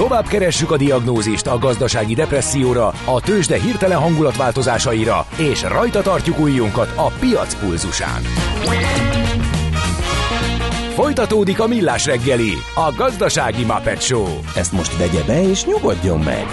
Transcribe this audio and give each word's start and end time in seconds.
Tovább 0.00 0.26
keressük 0.26 0.70
a 0.70 0.76
diagnózist 0.76 1.46
a 1.46 1.58
gazdasági 1.58 2.14
depresszióra, 2.14 2.86
a 3.04 3.20
tőzsde 3.20 3.60
hirtelen 3.60 3.98
hangulatváltozásaira, 3.98 5.26
és 5.38 5.62
rajta 5.62 6.02
tartjuk 6.02 6.38
ujjunkat 6.38 6.92
a 6.96 7.06
piac 7.06 7.54
pulzusán. 7.54 8.22
Folytatódik 10.94 11.60
a 11.60 11.66
millás 11.66 12.06
reggeli, 12.06 12.52
a 12.74 12.94
gazdasági 12.96 13.64
Muppet 13.64 14.02
Show. 14.02 14.26
Ezt 14.56 14.72
most 14.72 14.98
vegye 14.98 15.22
be 15.22 15.42
és 15.42 15.64
nyugodjon 15.64 16.18
meg! 16.18 16.46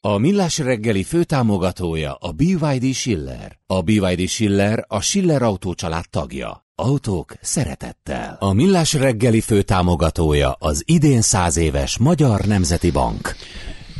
A 0.00 0.18
Millás 0.18 0.58
reggeli 0.58 1.02
főtámogatója 1.02 2.14
a 2.14 2.32
BYD 2.32 2.94
Schiller. 2.94 3.58
A 3.66 3.82
BYD 3.82 4.28
Schiller 4.28 4.84
a 4.88 5.00
Schiller 5.00 5.42
Autó 5.42 5.74
család 5.74 6.04
tagja. 6.10 6.65
Autók 6.82 7.34
szeretettel. 7.40 8.36
A 8.40 8.52
Millás 8.52 8.92
reggeli 8.92 9.40
főtámogatója 9.40 10.56
az 10.58 10.82
idén 10.86 11.20
száz 11.20 11.56
éves 11.56 11.98
Magyar 11.98 12.40
Nemzeti 12.40 12.90
Bank. 12.90 13.34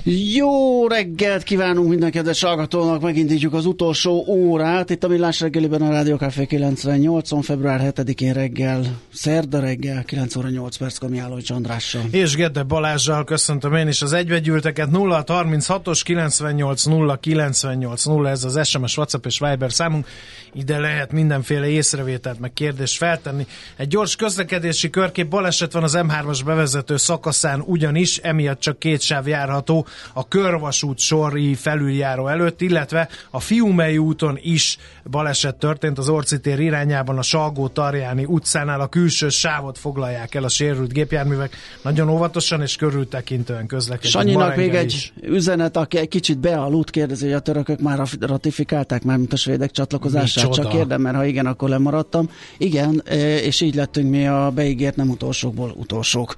Jó 0.08 0.86
reggelt 0.86 1.42
kívánunk 1.42 1.88
minden 1.88 2.10
kedves 2.10 2.42
hallgatónak, 2.42 3.00
megindítjuk 3.00 3.54
az 3.54 3.66
utolsó 3.66 4.24
órát. 4.28 4.90
Itt 4.90 5.04
a 5.04 5.08
Millás 5.08 5.40
reggeliben 5.40 5.82
a 5.82 5.90
Rádió 5.90 6.16
Café 6.16 6.46
98 6.46 7.44
február 7.44 7.92
7-én 7.94 8.32
reggel, 8.32 8.84
szerda 9.12 9.60
reggel, 9.60 10.04
9 10.04 10.36
óra 10.36 10.48
8 10.48 10.76
perc 10.76 10.98
Kamiálló 10.98 11.38
Andrással. 11.48 12.02
És 12.10 12.34
Gede 12.34 12.62
Balázsjal 12.62 13.24
köszöntöm 13.24 13.74
én 13.74 13.88
is 13.88 14.02
az 14.02 14.12
egybegyűlteket 14.12 14.90
0 14.90 15.24
36-os 15.26 16.00
98 16.04 16.84
0 16.84 17.16
98 17.16 18.04
0 18.04 18.30
ez 18.30 18.44
az 18.44 18.68
SMS, 18.68 18.96
WhatsApp 18.96 19.26
és 19.26 19.38
Viber 19.38 19.72
számunk. 19.72 20.06
Ide 20.52 20.78
lehet 20.78 21.12
mindenféle 21.12 21.68
észrevételt 21.68 22.40
meg 22.40 22.52
kérdést 22.52 22.96
feltenni. 22.96 23.46
Egy 23.76 23.88
gyors 23.88 24.16
közlekedési 24.16 24.90
körkép 24.90 25.28
baleset 25.28 25.72
van 25.72 25.82
az 25.82 25.98
M3-as 25.98 26.40
bevezető 26.44 26.96
szakaszán 26.96 27.62
ugyanis, 27.64 28.18
emiatt 28.18 28.60
csak 28.60 28.78
két 28.78 29.00
sáv 29.00 29.26
járható 29.28 29.86
a 30.12 30.28
körvasút 30.28 30.98
sori 30.98 31.54
felüljáró 31.54 32.26
előtt, 32.26 32.60
illetve 32.60 33.08
a 33.30 33.40
Fiumei 33.40 33.98
úton 33.98 34.38
is 34.42 34.78
baleset 35.10 35.56
történt 35.56 35.98
az 35.98 36.08
Orci 36.08 36.40
tér 36.40 36.60
irányában 36.60 37.18
a 37.18 37.22
Salgó 37.22 37.68
Tarjáni 37.68 38.24
utcánál 38.24 38.80
a 38.80 38.86
külső 38.86 39.28
sávot 39.28 39.78
foglalják 39.78 40.34
el 40.34 40.44
a 40.44 40.48
sérült 40.48 40.92
gépjárművek. 40.92 41.56
Nagyon 41.82 42.08
óvatosan 42.08 42.62
és 42.62 42.76
körültekintően 42.76 43.66
közlekedik. 43.66 44.10
Sanyinak 44.10 44.56
még 44.56 44.74
egy 44.74 44.92
is. 44.92 45.12
üzenet, 45.22 45.76
aki 45.76 45.98
egy 45.98 46.08
kicsit 46.08 46.38
bealudt, 46.38 46.90
kérdezi, 46.90 47.24
hogy 47.24 47.34
a 47.34 47.40
törökök 47.40 47.80
már 47.80 48.00
ratifikálták 48.20 49.02
már, 49.02 49.16
mint 49.16 49.32
a 49.32 49.36
svédek 49.36 49.70
csatlakozását. 49.70 50.52
Csak 50.52 50.68
kérdem, 50.68 51.00
mert 51.00 51.16
ha 51.16 51.24
igen, 51.24 51.46
akkor 51.46 51.68
lemaradtam. 51.68 52.30
Igen, 52.58 53.02
és 53.42 53.60
így 53.60 53.74
lettünk 53.74 54.10
mi 54.10 54.26
a 54.26 54.50
beígért 54.54 54.96
nem 54.96 55.10
utolsókból 55.10 55.74
utolsók. 55.76 56.34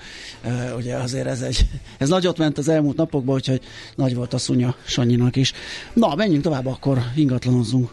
Ugye 0.76 0.96
azért 0.96 1.26
ez 1.26 1.40
egy, 1.40 1.66
ez 1.98 2.08
nagyot 2.08 2.38
ment 2.38 2.58
az 2.58 2.68
elmúlt 2.68 2.96
napokban, 2.96 3.34
úgyhogy 3.48 3.68
nagy 3.94 4.14
volt 4.14 4.34
a 4.34 4.38
szunya 4.38 4.74
Sanyinak 4.84 5.36
is. 5.36 5.52
Na, 5.92 6.14
menjünk 6.14 6.42
tovább, 6.42 6.66
akkor 6.66 6.98
ingatlanozzunk. 7.16 7.91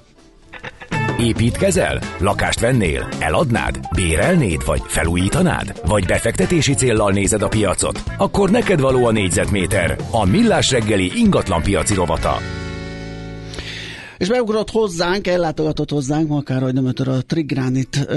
Építkezel? 1.20 2.02
Lakást 2.20 2.60
vennél? 2.60 3.08
Eladnád? 3.20 3.80
Bérelnéd? 3.96 4.66
Vagy 4.66 4.82
felújítanád? 4.88 5.82
Vagy 5.86 6.06
befektetési 6.06 6.74
céllal 6.74 7.12
nézed 7.12 7.42
a 7.42 7.48
piacot? 7.48 8.04
Akkor 8.18 8.50
neked 8.50 8.80
való 8.80 9.06
a 9.06 9.12
négyzetméter. 9.12 9.98
A 10.12 10.26
Millás 10.26 10.72
reggeli 10.72 11.12
ingatlan 11.16 11.62
piaci 11.62 11.94
rovata. 11.94 12.38
És 14.18 14.28
beugrott 14.28 14.70
hozzánk, 14.70 15.28
ellátogatott 15.28 15.90
hozzánk, 15.90 16.32
akár 16.32 16.62
hogy 16.62 16.74
nem 16.74 16.94
a 16.96 17.22
Trigránit 17.22 18.08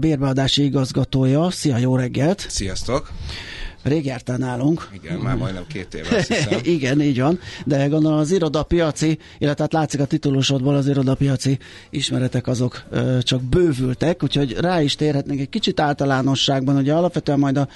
bérbeadási 0.00 0.64
igazgatója. 0.64 1.50
Szia, 1.50 1.76
jó 1.76 1.96
reggelt! 1.96 2.46
Sziasztok! 2.48 3.10
Rég 3.86 4.04
jártál 4.04 4.36
nálunk. 4.36 4.88
Igen, 4.92 5.18
már 5.18 5.36
majdnem 5.36 5.64
két 5.66 5.94
éve 5.94 6.16
azt 6.16 6.32
hiszem. 6.32 6.58
Igen, 6.76 7.00
így 7.00 7.20
van, 7.20 7.38
de 7.64 7.86
gondolom 7.86 8.18
az 8.18 8.30
irodapiaci, 8.30 9.18
illetve 9.38 9.62
hát 9.62 9.72
látszik 9.72 10.00
a 10.00 10.04
titulusodból 10.04 10.74
az 10.74 10.88
irodapiaci 10.88 11.58
ismeretek 11.90 12.46
azok 12.46 12.82
ö, 12.90 13.18
csak 13.22 13.42
bővültek, 13.42 14.22
úgyhogy 14.22 14.52
rá 14.52 14.82
is 14.82 14.94
térhetnénk 14.94 15.40
egy 15.40 15.48
kicsit 15.48 15.80
általánosságban, 15.80 16.76
ugye 16.76 16.92
alapvetően 16.92 17.38
majd 17.38 17.56
a, 17.56 17.68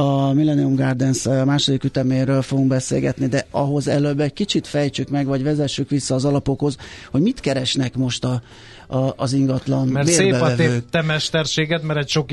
a 0.00 0.32
Millennium 0.32 0.74
Gardens 0.74 1.22
második 1.22 1.84
üteméről 1.84 2.42
fogunk 2.42 2.68
beszélgetni, 2.68 3.26
de 3.26 3.46
ahhoz 3.50 3.88
előbb 3.88 4.20
egy 4.20 4.32
kicsit 4.32 4.66
fejtsük 4.66 5.08
meg, 5.08 5.26
vagy 5.26 5.42
vezessük 5.42 5.90
vissza 5.90 6.14
az 6.14 6.24
alapokhoz, 6.24 6.76
hogy 7.10 7.20
mit 7.20 7.40
keresnek 7.40 7.96
most 7.96 8.24
a 8.24 8.42
a, 8.86 9.12
az 9.16 9.32
ingatlan 9.32 9.88
Mert 9.88 10.08
szép 10.08 10.32
a 10.32 10.54
te 10.90 11.02
mesterséged, 11.02 11.82
mert 11.82 11.98
egy 11.98 12.08
sok 12.08 12.30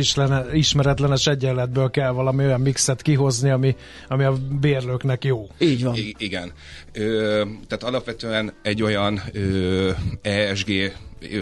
ismeretlenes 0.53 1.27
egyenletből 1.27 1.89
kell 1.89 2.11
valami 2.11 2.45
olyan 2.45 2.61
mixet 2.61 3.01
kihozni, 3.01 3.21
ami, 3.51 3.75
ami 4.07 4.23
a 4.23 4.33
bérlőknek 4.59 5.23
jó. 5.23 5.47
Így 5.57 5.83
van. 5.83 5.95
I- 5.95 6.15
igen. 6.17 6.51
Ö, 6.91 7.43
tehát 7.67 7.83
alapvetően 7.83 8.53
egy 8.61 8.83
olyan 8.83 9.21
ö, 9.33 9.91
ESG 10.21 10.93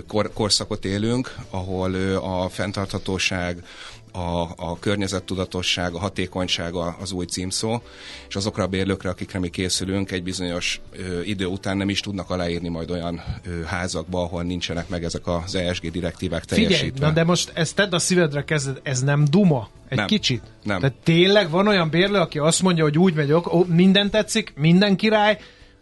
kor, 0.08 0.34
korszakot 0.34 0.86
élünk, 0.86 1.36
ahol 1.50 1.94
ö, 1.94 2.16
a 2.18 2.50
fenntarthatóság, 2.50 3.64
a, 4.12 4.42
a 4.56 4.80
környezettudatosság, 4.80 5.94
a 5.94 6.00
hatékonyság 6.00 6.74
az 7.00 7.12
új 7.12 7.26
címszó, 7.26 7.82
és 8.28 8.36
azokra 8.36 8.64
a 8.64 8.68
bérlőkre, 8.68 9.10
akikre 9.10 9.40
mi 9.40 9.50
készülünk, 9.50 10.12
egy 10.12 10.24
bizonyos 10.24 10.82
ö, 10.92 11.22
idő 11.22 11.46
után 11.46 11.78
nem 11.78 11.90
is 11.90 12.00
tudnak 12.00 12.30
aláírni 12.30 12.70
majd 12.70 12.92
olyan 12.92 13.22
ö, 13.46 13.64
házakba, 13.64 14.22
ahol 14.22 14.44
nincsenek 14.44 14.90
meg 14.90 15.04
ezek 15.04 15.28
az 15.28 15.56
ESG 15.56 15.92
direktívák 15.92 16.46
teljesítve. 16.46 16.78
Figyelj, 16.78 16.92
na 17.00 17.12
de 17.12 17.24
most 17.24 17.52
ezt 17.54 17.76
tedd 17.76 17.94
a 17.94 18.00
szívedre 18.00 18.44
kezded, 18.44 18.80
ez 18.84 19.02
nem 19.02 19.26
duma? 19.30 19.70
Egy 19.90 19.98
nem, 19.98 20.08
kicsit? 20.08 20.42
Nem. 20.64 20.80
Tehát 20.80 20.96
tényleg 21.04 21.50
van 21.50 21.68
olyan 21.68 21.90
bérlő, 21.90 22.20
aki 22.20 22.40
azt 22.40 22.62
mondja, 22.62 22.84
hogy 22.84 22.98
úgy 22.98 23.14
megy, 23.14 23.32
ó, 23.32 23.66
minden 23.68 24.10
tetszik, 24.10 24.54
minden 24.56 24.96
király, 24.96 25.38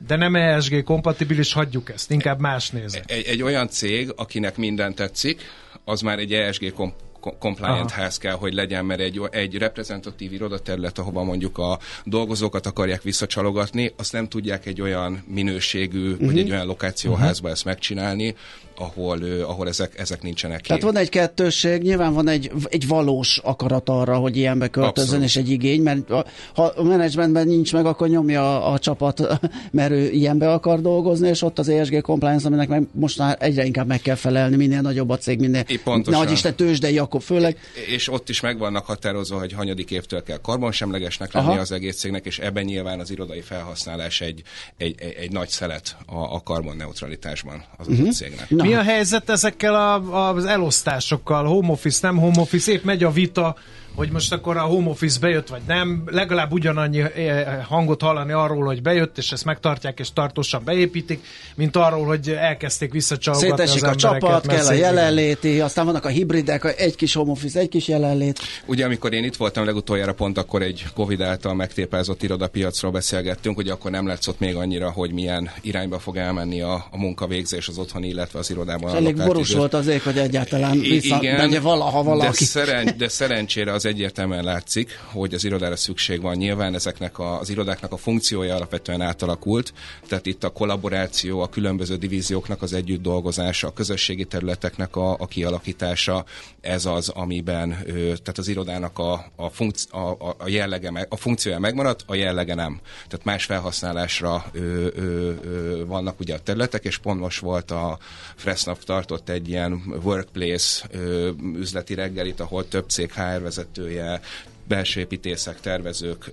de 0.07 0.15
nem 0.15 0.35
ESG 0.35 0.83
kompatibilis, 0.83 1.53
hagyjuk 1.53 1.89
ezt, 1.89 2.11
inkább 2.11 2.39
más 2.39 2.69
nézek. 2.69 3.11
Egy, 3.11 3.25
egy 3.25 3.41
olyan 3.41 3.69
cég, 3.69 4.13
akinek 4.15 4.57
minden 4.57 4.95
tetszik, 4.95 5.41
az 5.85 6.01
már 6.01 6.19
egy 6.19 6.33
ESG 6.33 6.73
komp 6.73 6.93
compliant 7.39 7.91
Aha. 7.91 8.01
ház 8.01 8.17
kell, 8.17 8.33
hogy 8.33 8.53
legyen, 8.53 8.85
mert 8.85 8.99
egy, 8.99 9.21
egy 9.31 9.57
reprezentatív 9.57 10.33
irodaterület, 10.33 10.97
ahova 10.97 11.23
mondjuk 11.23 11.57
a 11.57 11.79
dolgozókat 12.03 12.65
akarják 12.65 13.01
visszacsalogatni, 13.01 13.93
azt 13.97 14.13
nem 14.13 14.27
tudják 14.27 14.65
egy 14.65 14.81
olyan 14.81 15.23
minőségű, 15.27 16.11
uh-huh. 16.11 16.25
vagy 16.25 16.39
egy 16.39 16.51
olyan 16.51 16.65
lokációházba 16.65 17.29
uh-huh. 17.29 17.51
ezt 17.51 17.65
megcsinálni, 17.65 18.35
ahol, 18.79 19.19
ahol 19.41 19.67
ezek, 19.67 19.99
ezek 19.99 20.21
nincsenek 20.21 20.61
Tehát 20.61 20.81
van 20.81 20.97
egy 20.97 21.09
kettősség, 21.09 21.81
nyilván 21.81 22.13
van 22.13 22.27
egy, 22.27 22.51
egy 22.69 22.87
valós 22.87 23.37
akarat 23.43 23.89
arra, 23.89 24.17
hogy 24.17 24.37
ilyenbe 24.37 24.67
költözön, 24.67 25.21
és 25.21 25.35
egy 25.35 25.49
igény, 25.49 25.81
mert 25.81 26.09
ha 26.53 26.63
a 26.63 26.83
menedzsmentben 26.83 27.47
nincs 27.47 27.73
meg, 27.73 27.85
akkor 27.85 28.07
nyomja 28.07 28.65
a, 28.65 28.73
a 28.73 28.79
csapat, 28.79 29.39
mert 29.71 29.91
ő 29.91 30.09
ilyenbe 30.09 30.51
akar 30.51 30.81
dolgozni, 30.81 31.27
és 31.27 31.41
ott 31.41 31.59
az 31.59 31.69
ESG 31.69 32.01
compliance, 32.01 32.47
aminek 32.47 32.67
meg 32.67 32.87
most 32.91 33.17
már 33.17 33.37
egyre 33.39 33.65
inkább 33.65 33.87
meg 33.87 34.01
kell 34.01 34.15
felelni, 34.15 34.55
minél 34.55 34.81
nagyobb 34.81 35.09
a 35.09 35.17
cég, 35.17 35.39
minél 35.39 35.65
nagy 36.03 36.31
Isten 36.31 36.55
tőzsdei, 36.55 36.97
akkor 36.97 37.21
főleg. 37.21 37.57
És 37.87 38.11
ott 38.11 38.29
is 38.29 38.39
meg 38.39 38.57
vannak 38.57 38.85
határozva, 38.85 39.39
hogy 39.39 39.53
hanyadik 39.53 39.91
évtől 39.91 40.23
kell 40.23 40.37
karbonsemlegesnek 40.37 41.33
lenni 41.33 41.47
Aha. 41.47 41.59
az 41.59 41.71
egész 41.71 41.97
cégnek, 41.97 42.25
és 42.25 42.39
ebben 42.39 42.63
nyilván 42.63 42.99
az 42.99 43.11
irodai 43.11 43.41
felhasználás 43.41 44.21
egy, 44.21 44.41
egy, 44.77 44.95
egy, 44.99 45.15
egy 45.19 45.31
nagy 45.31 45.49
szelet 45.49 45.97
a, 46.05 46.35
a 46.35 46.41
karbonneutralitásban 46.43 47.63
az 47.77 47.87
uh-huh. 47.87 48.09
cégnek. 48.09 48.49
Na, 48.49 48.65
mi 48.69 48.75
a 48.75 48.81
helyzet 48.81 49.29
ezekkel 49.29 49.75
a, 49.75 50.29
az 50.29 50.45
elosztásokkal? 50.45 51.45
Home 51.45 51.71
office, 51.71 51.99
nem 52.01 52.17
home 52.17 52.39
office? 52.39 52.71
Épp 52.71 52.83
megy 52.83 53.03
a 53.03 53.11
vita 53.11 53.55
hogy 53.99 54.11
most 54.11 54.33
akkor 54.33 54.57
a 54.57 54.61
home 54.61 54.89
office 54.89 55.19
bejött, 55.19 55.47
vagy 55.47 55.61
nem, 55.67 56.03
legalább 56.05 56.51
ugyanannyi 56.51 56.99
eh, 56.99 57.65
hangot 57.67 58.01
hallani 58.01 58.31
arról, 58.31 58.65
hogy 58.65 58.81
bejött, 58.81 59.17
és 59.17 59.31
ezt 59.31 59.45
megtartják, 59.45 59.99
és 59.99 60.13
tartósan 60.13 60.61
beépítik, 60.65 61.25
mint 61.55 61.75
arról, 61.75 62.05
hogy 62.05 62.29
elkezdték 62.29 62.91
visszacsalogatni 62.91 63.49
Szétesik 63.49 63.83
az 63.83 63.89
a 63.89 63.95
csapat, 63.95 64.47
kell 64.47 64.65
a 64.65 64.73
jelenléti, 64.73 65.59
aztán 65.59 65.85
vannak 65.85 66.05
a 66.05 66.07
hibridek, 66.07 66.73
egy 66.77 66.95
kis 66.95 67.13
home 67.13 67.31
office, 67.31 67.59
egy 67.59 67.69
kis 67.69 67.87
jelenlét. 67.87 68.39
Ugye, 68.65 68.85
amikor 68.85 69.13
én 69.13 69.23
itt 69.23 69.35
voltam 69.35 69.65
legutoljára, 69.65 70.13
pont 70.13 70.37
akkor 70.37 70.61
egy 70.61 70.85
Covid 70.93 71.21
által 71.21 71.53
megtépázott 71.53 72.23
irodapiacról 72.23 72.91
beszélgettünk, 72.91 73.55
hogy 73.55 73.69
akkor 73.69 73.91
nem 73.91 74.07
látszott 74.07 74.39
még 74.39 74.55
annyira, 74.55 74.91
hogy 74.91 75.11
milyen 75.11 75.51
irányba 75.61 75.99
fog 75.99 76.17
elmenni 76.17 76.61
a, 76.61 76.73
a 76.91 76.97
munkavégzés 76.97 77.67
az 77.67 77.77
otthoni, 77.77 78.07
illetve 78.07 78.39
az 78.39 78.49
irodában. 78.49 78.95
Elég 78.95 79.15
borús 79.15 79.53
volt 79.53 79.73
az 79.73 79.87
ég, 79.87 80.01
hogy 80.01 80.17
egyáltalán 80.17 80.79
vissza, 80.79 81.17
Igen, 81.21 81.49
de 81.49 81.59
valaha 81.59 82.03
valaki. 82.03 82.37
De, 82.39 82.45
szeren, 82.45 82.93
de 82.97 83.07
szerencsére 83.07 83.73
az 83.73 83.87
egyértelműen 83.89 84.43
látszik, 84.43 84.99
hogy 85.05 85.33
az 85.33 85.43
irodára 85.43 85.75
szükség 85.75 86.21
van. 86.21 86.35
Nyilván 86.35 86.73
ezeknek 86.73 87.19
a, 87.19 87.39
az 87.39 87.49
irodáknak 87.49 87.91
a 87.91 87.97
funkciója 87.97 88.55
alapvetően 88.55 89.01
átalakult, 89.01 89.73
tehát 90.07 90.25
itt 90.25 90.43
a 90.43 90.49
kollaboráció, 90.49 91.41
a 91.41 91.49
különböző 91.49 91.95
divízióknak 91.95 92.61
az 92.61 92.73
együtt 92.73 93.01
dolgozása, 93.01 93.67
a 93.67 93.73
közösségi 93.73 94.25
területeknek 94.25 94.95
a, 94.95 95.11
a 95.19 95.27
kialakítása, 95.27 96.25
ez 96.61 96.85
az, 96.85 97.09
amiben 97.09 97.77
tehát 97.85 98.37
az 98.37 98.47
irodának 98.47 98.99
a, 98.99 99.25
a, 99.35 99.49
funkci, 99.49 99.87
a, 99.91 99.97
a, 99.97 100.35
jellege, 100.47 101.07
a 101.09 101.15
funkciója 101.15 101.59
megmaradt, 101.59 102.03
a 102.05 102.15
jellege 102.15 102.55
nem. 102.55 102.79
Tehát 103.07 103.25
más 103.25 103.45
felhasználásra 103.45 104.45
ö, 104.51 104.87
ö, 104.95 105.33
ö, 105.43 105.85
vannak 105.85 106.19
ugye 106.19 106.33
a 106.33 106.39
területek, 106.39 106.83
és 106.83 106.97
pont 106.97 107.19
most 107.19 107.39
volt 107.39 107.71
a 107.71 107.97
Fressnap 108.35 108.83
tartott 108.83 109.29
egy 109.29 109.49
ilyen 109.49 109.99
workplace 110.03 110.87
ö, 110.91 111.29
üzleti 111.55 111.93
reggelit, 111.93 112.39
ahol 112.39 112.67
több 112.67 112.89
cég 112.89 113.13
HR 113.13 113.41
vezetője, 113.79 114.21
belső 114.67 114.99
építészek, 114.99 115.59
tervezők 115.59 116.31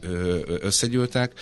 összegyűltek, 0.61 1.33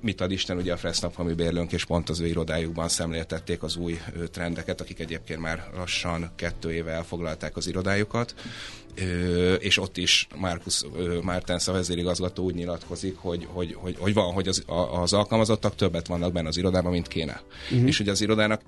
mit 0.00 0.20
ad 0.20 0.30
Isten, 0.30 0.56
ugye 0.56 0.72
a 0.72 0.76
Fressnap, 0.76 1.18
ami 1.18 1.32
bérlőnk, 1.32 1.72
és 1.72 1.84
pont 1.84 2.08
az 2.08 2.20
ő 2.20 2.26
irodájukban 2.26 2.88
szemléltették 2.88 3.62
az 3.62 3.76
új 3.76 4.00
trendeket, 4.30 4.80
akik 4.80 5.00
egyébként 5.00 5.40
már 5.40 5.70
lassan 5.76 6.30
kettő 6.36 6.72
éve 6.72 6.90
elfoglalták 6.90 7.56
az 7.56 7.66
irodájukat, 7.66 8.34
és 9.58 9.78
ott 9.78 9.96
is 9.96 10.26
Markus 10.36 10.84
Mártens 11.22 11.68
a 11.68 11.72
vezérigazgató 11.72 12.44
úgy 12.44 12.54
nyilatkozik, 12.54 13.16
hogy, 13.16 13.46
hogy, 13.50 13.74
hogy, 13.74 13.96
hogy 13.98 14.14
van, 14.14 14.32
hogy 14.32 14.48
az, 14.48 14.64
az 15.02 15.12
alkalmazottak 15.12 15.74
többet 15.74 16.06
vannak 16.06 16.32
benne 16.32 16.48
az 16.48 16.56
irodában, 16.56 16.92
mint 16.92 17.08
kéne. 17.08 17.42
Uh-huh. 17.70 17.86
És 17.86 17.96
hogy 17.96 18.08
az 18.08 18.20
irodának 18.20 18.60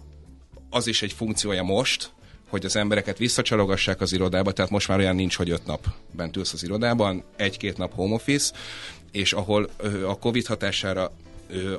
az 0.70 0.87
is 0.87 1.02
egy 1.02 1.12
funkciója 1.12 1.62
most, 1.62 2.12
hogy 2.52 2.64
az 2.64 2.76
embereket 2.76 3.19
visszacsalogassák 3.19 4.00
az 4.00 4.12
irodába, 4.12 4.52
tehát 4.52 4.70
most 4.70 4.88
már 4.88 4.99
olyan 4.99 5.14
nincs, 5.14 5.37
hogy 5.37 5.50
öt 5.50 5.66
nap 5.66 5.87
bent 6.10 6.37
ülsz 6.37 6.52
az 6.52 6.62
irodában, 6.62 7.22
egy-két 7.37 7.76
nap 7.76 7.94
home 7.94 8.14
office, 8.14 8.54
és 9.12 9.32
ahol 9.32 9.69
a 10.06 10.19
Covid 10.19 10.46
hatására 10.46 11.12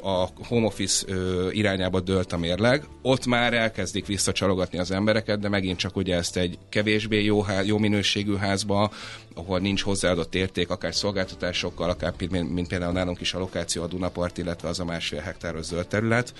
a 0.01 0.29
home 0.47 0.65
office 0.65 1.05
irányába 1.51 1.99
dőlt 1.99 2.33
a 2.33 2.37
mérleg, 2.37 2.83
ott 3.01 3.25
már 3.25 3.53
elkezdik 3.53 4.05
visszacsalogatni 4.05 4.79
az 4.79 4.91
embereket, 4.91 5.39
de 5.39 5.49
megint 5.49 5.77
csak 5.77 5.95
ugye 5.95 6.15
ezt 6.15 6.37
egy 6.37 6.57
kevésbé 6.69 7.23
jó, 7.23 7.45
jó 7.65 7.77
minőségű 7.77 8.35
házba, 8.35 8.91
ahol 9.35 9.59
nincs 9.59 9.81
hozzáadott 9.81 10.35
érték, 10.35 10.69
akár 10.69 10.95
szolgáltatásokkal, 10.95 11.89
akár 11.89 12.13
mint 12.29 12.67
például 12.67 12.93
nálunk 12.93 13.21
is 13.21 13.33
a 13.33 13.39
lokáció 13.39 13.83
a 13.83 13.87
Dunapart, 13.87 14.37
illetve 14.37 14.67
az 14.67 14.79
a 14.79 14.85
másfél 14.85 15.19
hektáros 15.19 15.65
zöld 15.65 15.87
terület, 15.87 16.33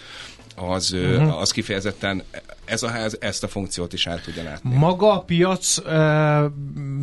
az, 0.56 0.92
uh-huh. 0.92 1.40
az 1.40 1.52
kifejezetten 1.52 2.24
ez 2.66 2.84
a 2.84 2.88
ház 2.88 3.18
ezt 3.20 3.44
a 3.44 3.48
funkciót 3.48 3.94
is 3.94 4.06
el 4.06 4.22
tudja 4.22 4.44
látni. 4.44 4.76
Maga 4.76 5.12
a 5.12 5.20
piac 5.20 5.78
e, 5.78 6.52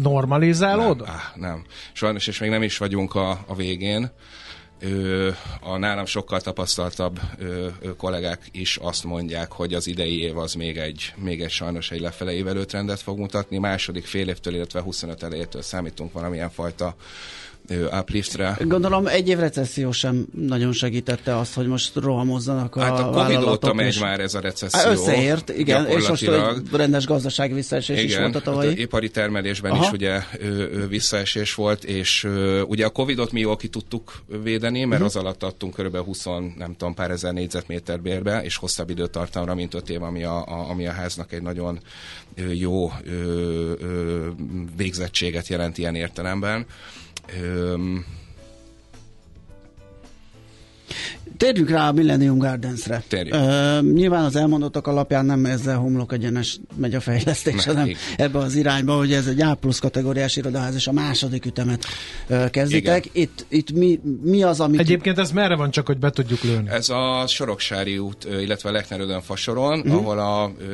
normalizálód? 0.03 0.97
Nem, 0.97 1.09
áh, 1.09 1.37
nem. 1.37 1.65
Sajnos, 1.93 2.27
és 2.27 2.39
még 2.39 2.51
nem 2.51 2.63
is 2.63 2.79
vagyunk 2.79 3.15
a, 3.15 3.31
a 3.47 3.55
végén. 3.55 4.11
A 5.61 5.77
nálam 5.77 6.07
sokkal 6.07 6.41
tapasztaltabb 6.41 7.21
kollégák 7.97 8.49
is 8.53 8.77
azt 8.77 9.05
mondják, 9.05 9.53
hogy 9.53 9.75
az 9.75 9.87
idei 9.87 10.23
év 10.23 10.39
az 10.39 10.55
még 10.55 10.77
egy, 10.77 11.13
még 11.17 11.43
egy 11.43 11.51
sajnos 11.51 11.91
egy 11.91 12.01
lefele 12.01 12.33
évelő 12.33 12.65
trendet 12.65 13.01
fog 13.01 13.19
mutatni. 13.19 13.59
Második 13.59 14.07
fél 14.07 14.29
évtől, 14.29 14.55
illetve 14.55 14.81
25 14.81 15.23
elejétől 15.23 15.63
számítunk 15.63 16.13
valamilyen 16.13 16.51
fajta 16.51 16.95
upliftre. 18.01 18.57
Gondolom 18.61 19.07
egy 19.07 19.29
év 19.29 19.39
recesszió 19.39 19.93
sem 19.93 20.27
nagyon 20.35 20.73
segítette 20.73 21.37
azt, 21.37 21.55
hogy 21.55 21.67
most 21.67 21.95
rohamozzanak 21.95 22.77
a 22.77 22.81
Hát 22.81 22.99
a 22.99 23.11
Covid 23.11 23.43
óta 23.43 23.75
megy 23.75 23.99
már 24.01 24.21
ez 24.21 24.35
a 24.35 24.41
recesszió. 24.41 24.81
Hát 24.81 24.93
összeért, 24.93 25.49
igen, 25.49 25.87
és 25.87 26.09
most 26.09 26.23
egy 26.23 26.61
rendes 26.73 27.07
gazdasági 27.07 27.53
visszaesés 27.53 28.03
igen, 28.03 28.09
is 28.09 28.17
volt 28.17 28.35
a 28.35 28.41
tavalyi. 28.41 28.69
Hát 28.69 28.77
az 28.77 28.83
ipari 28.83 29.11
termelésben 29.11 29.71
Aha. 29.71 29.85
is 29.85 29.91
ugye 29.93 30.23
visszaesés 30.89 31.55
volt, 31.55 31.85
és 31.85 32.29
ugye 32.67 32.87
a 32.87 32.91
Covidot 32.91 33.33
mi 33.33 33.41
jól 33.41 33.57
ki 33.57 33.69
tudtuk 33.69 34.23
védeni, 34.43 34.79
mert 34.79 35.03
uh-huh. 35.03 35.07
az 35.07 35.17
alatt 35.17 35.43
adtunk 35.43 35.75
kb. 35.75 35.97
20, 35.97 36.25
nem 36.57 36.75
tudom, 36.77 36.95
pár 36.95 37.11
ezer 37.11 37.33
négyzetméter 37.33 38.01
bérbe, 38.01 38.43
és 38.43 38.57
hosszabb 38.57 38.91
időtartamra, 38.91 39.55
mint 39.55 39.75
öt 39.75 39.91
év, 39.91 40.03
ami 40.03 40.25
a, 40.25 40.47
a, 40.47 40.71
ami 40.71 40.87
a 40.87 40.93
háznak 40.93 41.33
egy 41.33 41.43
nagyon 41.43 41.81
jó 42.53 42.93
ö, 43.05 43.13
ö, 43.81 44.29
végzettséget 44.77 45.49
jelent 45.49 45.79
ilyen 45.79 45.95
értelemben. 45.95 46.67
Um, 47.33 48.05
Térjünk 51.41 51.71
rá 51.71 51.89
a 51.89 51.93
Millennium 51.93 52.39
Gardensre. 52.39 53.03
Uh, 53.13 53.93
nyilván 53.93 54.25
az 54.25 54.37
elmondottak 54.37 54.87
alapján 54.87 55.25
nem 55.25 55.45
ezzel 55.45 55.77
homlok 55.77 56.13
egyenes 56.13 56.59
megy 56.77 56.95
a 56.95 57.01
fejlesztés, 57.01 57.65
hanem 57.65 57.91
ebbe 58.17 58.39
az 58.39 58.55
irányba, 58.55 58.97
hogy 58.97 59.13
ez 59.13 59.27
egy 59.27 59.43
A 59.43 59.55
plusz 59.55 59.79
kategóriás 59.79 60.37
irodaház, 60.37 60.75
és 60.75 60.87
a 60.87 60.93
második 60.93 61.47
ütemet 61.47 61.85
uh, 62.29 62.51
kezditek. 62.51 63.09
Itt, 63.13 63.47
itt 63.49 63.73
mi, 63.73 64.01
mi 64.23 64.43
az, 64.43 64.61
ami... 64.61 64.79
Egyébként 64.79 65.19
ez 65.19 65.31
merre 65.31 65.57
van, 65.57 65.71
csak 65.71 65.87
hogy 65.87 65.99
be 65.99 66.11
tudjuk 66.11 66.43
lőni? 66.43 66.69
Ez 66.69 66.89
a 66.89 67.25
Soroksári 67.27 67.99
út, 67.99 68.29
illetve 68.41 68.69
a 68.69 68.73
Lechner 68.73 69.23
fasoron, 69.23 69.79
uh-huh. 69.79 69.95
ahol 69.95 70.19
a 70.19 70.47
uh, 70.47 70.65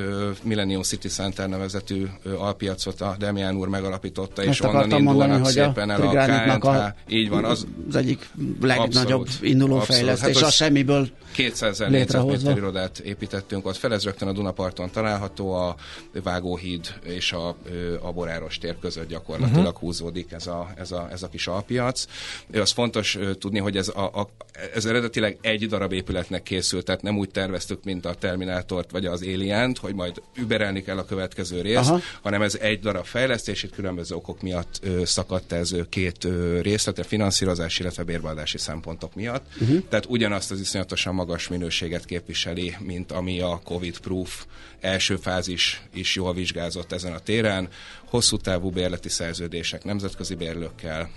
Millennium 0.43 0.83
City 0.83 1.09
Center 1.09 1.49
nevezetű 1.49 2.07
uh, 2.25 2.43
alpiacot 2.43 3.01
a 3.01 3.17
Demián 3.19 3.57
úr 3.57 3.69
megalapította, 3.69 4.43
Ezt 4.43 4.51
és 4.51 4.61
onnan 4.61 4.91
indulnak 4.91 5.29
mondani, 5.29 5.45
szépen 5.45 5.91
el 5.91 6.03
a 6.03 6.27
KNH. 6.27 6.67
A, 6.67 6.95
így 7.09 7.29
van, 7.29 7.45
az, 7.45 7.67
az 7.89 7.97
egyik 7.97 8.29
legnagyobb 8.61 9.21
abszolút, 9.21 9.39
induló 9.41 9.77
abszolút. 9.77 9.97
fejlesztés. 9.97 10.43
Hát 10.43 10.55
semmiből 10.57 11.09
200 11.33 11.71
ezer 11.71 11.91
négyzetméter 11.91 12.57
irodát 12.57 12.99
építettünk 12.99 13.67
ott 13.67 13.77
fel, 13.77 13.93
ez 13.93 14.05
rögtön 14.05 14.29
a 14.29 14.33
Dunaparton 14.33 14.91
található, 14.91 15.53
a 15.53 15.77
Vágóhíd 16.23 16.95
és 17.05 17.33
a, 17.33 17.57
a 18.01 18.13
Boráros 18.13 18.59
tér 18.59 18.77
között 18.81 19.09
gyakorlatilag 19.09 19.67
uh-huh. 19.67 19.81
húzódik 19.81 20.33
ez 20.33 20.47
a, 20.47 20.71
ez, 20.77 20.93
a, 20.93 21.09
ez 21.13 21.23
a 21.23 21.29
kis 21.29 21.47
alpiac. 21.47 22.05
Az 22.53 22.71
fontos 22.71 23.19
tudni, 23.39 23.59
hogy 23.59 23.77
ez, 23.77 23.89
a, 23.89 24.05
a, 24.21 24.29
ez 24.75 24.85
eredetileg 24.85 25.39
egy 25.41 25.67
darab 25.67 25.93
épületnek 25.93 26.43
készült, 26.43 26.85
tehát 26.85 27.03
nem 27.03 27.19
úgy 27.19 27.31
terveztük, 27.31 27.85
mint 27.85 28.05
a 28.05 28.15
Terminátort 28.15 28.91
vagy 28.91 29.07
az 29.07 29.23
alien 29.23 29.77
hogy 29.81 29.95
majd 29.95 30.23
überelni 30.37 30.83
kell 30.83 30.99
a 30.99 31.05
következő 31.05 31.61
részt, 31.61 31.77
Aha. 31.77 32.01
hanem 32.23 32.43
ez 32.43 32.55
egy 32.55 32.81
darab 32.81 33.05
fejlesztés, 33.05 33.63
itt 33.63 33.75
különböző 33.75 34.15
okok 34.15 34.43
miatt 34.43 34.81
ö, 34.83 35.05
szakadt 35.05 35.53
ez 35.53 35.75
két 35.89 36.25
ö, 36.25 36.61
részlete, 36.61 37.03
finanszírozási, 37.03 37.83
illetve 37.83 38.03
bérbeadási 38.03 38.59
szempontok 38.59 39.15
miatt. 39.15 39.45
Uh-huh. 39.61 39.83
Tehát 39.89 40.07
ugyanazt 40.47 40.65
az 40.65 40.69
iszonyatosan 40.69 41.15
magas 41.15 41.49
minőséget 41.49 42.05
képviseli, 42.05 42.77
mint 42.79 43.13
ami 43.13 43.41
a 43.41 43.61
COVID-proof 43.65 44.47
első 44.81 45.17
fázis 45.17 45.83
is 45.95 46.15
jól 46.15 46.35
vizsgázott 46.35 46.93
ezen 46.93 47.13
a 47.13 47.19
téren. 47.19 47.69
Hosszú 48.05 48.37
távú 48.37 48.71
bérleti 48.71 49.09
szerződések 49.09 49.85
nemzetközi 49.85 50.35
bérlőkkel, 50.35 51.11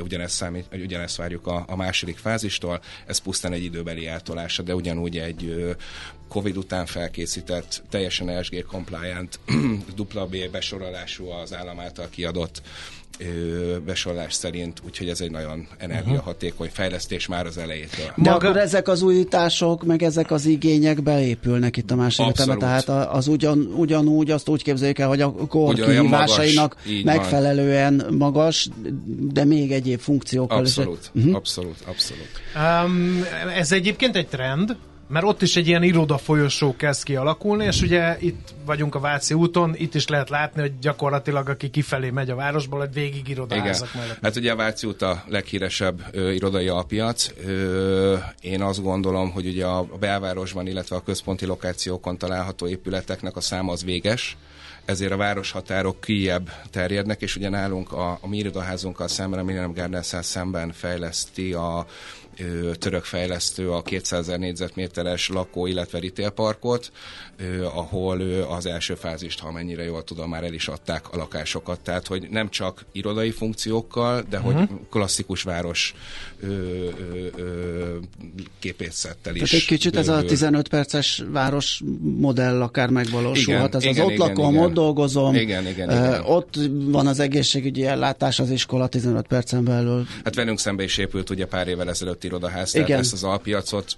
ugyanezt, 0.00 0.34
számít, 0.34 0.66
ugyanezt 0.72 1.16
várjuk 1.16 1.46
a, 1.46 1.64
a 1.68 1.76
második 1.76 2.16
fázistól, 2.16 2.80
ez 3.06 3.18
pusztán 3.18 3.52
egy 3.52 3.64
időbeli 3.64 4.06
eltolása, 4.06 4.62
de 4.62 4.74
ugyanúgy 4.74 5.18
egy 5.18 5.74
COVID 6.28 6.56
után 6.56 6.86
felkészített, 6.86 7.82
teljesen 7.90 8.28
ESG 8.28 8.66
compliant, 8.66 9.38
dupla 9.96 10.26
B 10.26 10.36
besorolású 10.50 11.28
az 11.28 11.54
állam 11.54 11.80
által 11.80 12.08
kiadott 12.10 12.62
besorolás 13.84 14.34
szerint, 14.34 14.82
úgyhogy 14.86 15.08
ez 15.08 15.20
egy 15.20 15.30
nagyon 15.30 15.66
energiahatékony 15.78 16.68
fejlesztés 16.72 17.26
már 17.26 17.46
az 17.46 17.58
elejétől. 17.58 18.06
De 18.06 18.30
Maga... 18.30 18.46
akkor 18.46 18.56
ezek 18.56 18.88
az 18.88 19.02
újítások, 19.02 19.84
meg 19.84 20.02
ezek 20.02 20.30
az 20.30 20.46
igények 20.46 21.02
beépülnek 21.02 21.76
itt 21.76 21.90
a 21.90 21.96
másik 21.96 22.26
egyetembe, 22.26 22.56
tehát 22.56 22.88
az 22.88 23.28
ugyan, 23.28 23.72
ugyanúgy 23.76 24.30
azt 24.30 24.48
úgy 24.48 24.62
képzeljük 24.62 24.98
el, 24.98 25.08
hogy 25.08 25.20
a 25.20 25.32
kor 25.32 25.74
kihívásainak 25.74 26.76
megfelelően 27.04 27.96
van. 27.96 28.14
magas, 28.14 28.68
de 29.32 29.44
még 29.44 29.72
egyéb 29.72 30.00
funkciókkal. 30.00 30.58
Abszolút, 30.58 31.10
is. 31.12 31.32
Abszolút, 31.32 31.76
abszolút. 31.86 32.28
Um, 32.54 33.24
ez 33.56 33.72
egyébként 33.72 34.16
egy 34.16 34.28
trend, 34.28 34.76
mert 35.08 35.24
ott 35.24 35.42
is 35.42 35.56
egy 35.56 35.66
ilyen 35.66 35.82
iroda 35.82 36.18
folyosó 36.18 36.76
kezd 36.76 37.02
kialakulni, 37.02 37.64
és 37.64 37.82
ugye 37.82 38.16
itt 38.20 38.48
vagyunk 38.64 38.94
a 38.94 39.00
Váci 39.00 39.34
úton, 39.34 39.74
itt 39.76 39.94
is 39.94 40.06
lehet 40.06 40.28
látni, 40.28 40.60
hogy 40.60 40.78
gyakorlatilag 40.78 41.48
aki 41.48 41.70
kifelé 41.70 42.10
megy 42.10 42.30
a 42.30 42.34
városból, 42.34 42.82
egy 42.82 42.92
végig 42.92 43.28
irodaházak 43.28 43.94
mellett. 43.94 44.18
Hát 44.22 44.36
ugye 44.36 44.52
a 44.52 44.56
Váci 44.56 44.86
út 44.86 45.02
a 45.02 45.22
leghíresebb 45.26 46.02
ö, 46.10 46.30
irodai 46.30 46.68
alpiac. 46.68 47.30
Ö, 47.44 48.16
én 48.40 48.62
azt 48.62 48.82
gondolom, 48.82 49.30
hogy 49.30 49.46
ugye 49.46 49.66
a 49.66 49.82
belvárosban, 50.00 50.66
illetve 50.66 50.96
a 50.96 51.02
központi 51.02 51.46
lokációkon 51.46 52.18
található 52.18 52.66
épületeknek 52.66 53.36
a 53.36 53.40
száma 53.40 53.72
az 53.72 53.84
véges, 53.84 54.36
ezért 54.88 55.12
a 55.12 55.16
városhatárok 55.16 56.00
kijebb 56.00 56.50
terjednek, 56.70 57.22
és 57.22 57.36
ugye 57.36 57.48
nálunk 57.48 57.92
a, 57.92 58.18
a 58.20 58.28
mi 58.28 58.36
irodaházunkkal 58.36 59.08
szemben, 59.08 59.38
a 59.38 59.42
Millennium 59.42 59.74
gardens 59.74 60.14
szemben 60.20 60.72
fejleszti 60.72 61.52
a 61.52 61.86
török 62.78 63.04
fejlesztő 63.04 63.70
a 63.70 63.82
200 63.82 64.18
ezer 64.18 64.38
négyzetméteres 64.38 65.28
lakó, 65.28 65.66
illetve 65.66 65.98
retailparkot, 65.98 66.92
ahol 67.62 68.20
az 68.42 68.66
első 68.66 68.94
fázist, 68.94 69.40
ha 69.40 69.52
mennyire 69.52 69.84
jól 69.84 70.04
tudom, 70.04 70.28
már 70.28 70.44
el 70.44 70.52
is 70.52 70.68
adták 70.68 71.12
a 71.12 71.16
lakásokat. 71.16 71.80
Tehát, 71.80 72.06
hogy 72.06 72.28
nem 72.30 72.48
csak 72.48 72.84
irodai 72.92 73.30
funkciókkal, 73.30 74.22
de 74.28 74.38
uh-huh. 74.38 74.52
hogy 74.54 74.62
mhm. 74.62 74.74
klasszikus 74.90 75.42
város 75.42 75.94
ö, 76.40 76.46
ö, 76.46 77.26
ö, 77.36 77.96
képészettel 78.58 79.34
is. 79.34 79.50
Tehát 79.50 79.54
egy 79.54 79.68
kicsit 79.68 79.92
bővül. 79.92 80.12
ez 80.12 80.18
a 80.18 80.24
15 80.24 80.68
perces 80.68 81.24
város 81.30 81.82
modell 82.00 82.62
akár 82.62 82.88
megvalósulhat. 82.88 83.74
Igen, 83.74 83.76
ez 83.76 83.84
igen, 83.84 83.96
az 83.96 84.06
ott 84.06 84.12
igen, 84.12 84.26
lakom, 84.26 84.52
igen. 84.52 84.64
ott 84.64 84.72
dolgozom, 84.72 85.34
igen, 85.34 85.66
igen, 85.66 85.90
igen. 85.90 86.22
ott 86.24 86.58
van 86.70 87.06
az 87.06 87.20
egészségügyi 87.20 87.86
ellátás, 87.86 88.38
az 88.40 88.50
iskola 88.50 88.86
15 88.86 89.26
percen 89.26 89.64
belül. 89.64 90.06
Hát 90.24 90.34
velünk 90.34 90.58
szembe 90.58 90.82
is 90.82 90.98
épült 90.98 91.30
ugye 91.30 91.46
pár 91.46 91.68
évvel 91.68 91.88
ezelőtt 91.88 92.24
irodaház, 92.24 92.70
tehát 92.70 92.88
Igen. 92.88 93.00
ezt 93.00 93.12
az 93.12 93.24
alpiacot 93.24 93.96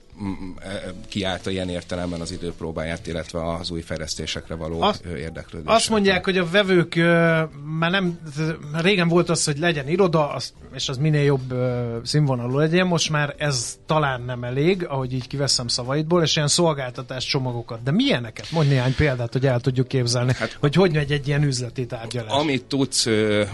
kiállta 1.09 1.51
ilyen 1.51 1.69
értelemben 1.69 2.21
az 2.21 2.33
időpróbáját, 2.33 3.07
illetve 3.07 3.55
az 3.55 3.71
új 3.71 3.81
fejlesztésekre 3.81 4.55
való 4.55 4.81
azt, 4.81 5.05
érdeklődést. 5.05 5.75
Azt 5.75 5.89
mondják, 5.89 6.25
hogy 6.25 6.39
a 6.39 6.51
vevők 6.51 6.95
már 7.79 7.91
nem, 7.91 8.19
régen 8.73 9.09
volt 9.09 9.29
az, 9.29 9.45
hogy 9.45 9.59
legyen 9.59 9.89
iroda, 9.89 10.33
az, 10.33 10.53
és 10.75 10.89
az 10.89 10.97
minél 10.97 11.23
jobb 11.23 11.55
színvonalú 12.03 12.59
legyen, 12.59 12.87
most 12.87 13.11
már 13.11 13.35
ez 13.39 13.79
talán 13.87 14.23
nem 14.23 14.45
elég, 14.45 14.87
ahogy 14.87 15.13
így 15.13 15.27
kiveszem 15.27 15.69
szavaidból, 15.69 16.23
és 16.23 16.37
ilyen 16.37 16.49
szolgáltatás 16.49 17.25
csomagokat. 17.25 17.83
De 17.83 17.91
milyeneket? 17.91 18.51
Mondj 18.51 18.71
néhány 18.71 18.95
példát, 18.95 19.33
hogy 19.33 19.47
el 19.47 19.61
tudjuk 19.61 19.89
képzelni, 19.89 20.33
hát, 20.35 20.57
hogy 20.61 20.75
hogy 20.75 20.93
megy 20.93 21.13
egy 21.13 21.29
ilyen 21.29 21.43
üzleti 21.43 21.87
tárgyalás. 21.87 22.33
Amit 22.33 22.65
tudsz 22.65 23.07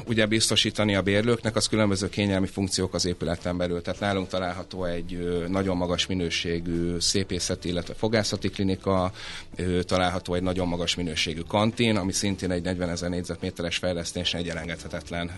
ugye 0.06 0.26
biztosítani 0.26 0.94
a 0.94 1.02
bérlőknek, 1.02 1.56
az 1.56 1.68
különböző 1.68 2.08
kényelmi 2.08 2.46
funkciók 2.46 2.94
az 2.94 3.06
épületen 3.06 3.56
belül. 3.56 3.82
Tehát 3.82 4.00
nálunk 4.00 4.28
található 4.28 4.84
egy 4.84 5.44
nagyon 5.48 5.76
magas 5.76 6.06
minőségű 6.64 6.98
szépészeti, 6.98 7.68
illetve 7.68 7.94
fogászati 7.94 8.48
klinika, 8.48 9.12
található 9.82 10.34
egy 10.34 10.42
nagyon 10.42 10.68
magas 10.68 10.94
minőségű 10.94 11.40
kantin, 11.40 11.96
ami 11.96 12.12
szintén 12.12 12.50
egy 12.50 12.62
40 12.62 12.88
ezer 12.88 13.10
négyzetméteres 13.10 13.76
fejlesztésen 13.76 14.40
egy 14.40 14.48
elengedhetetlen 14.48 15.30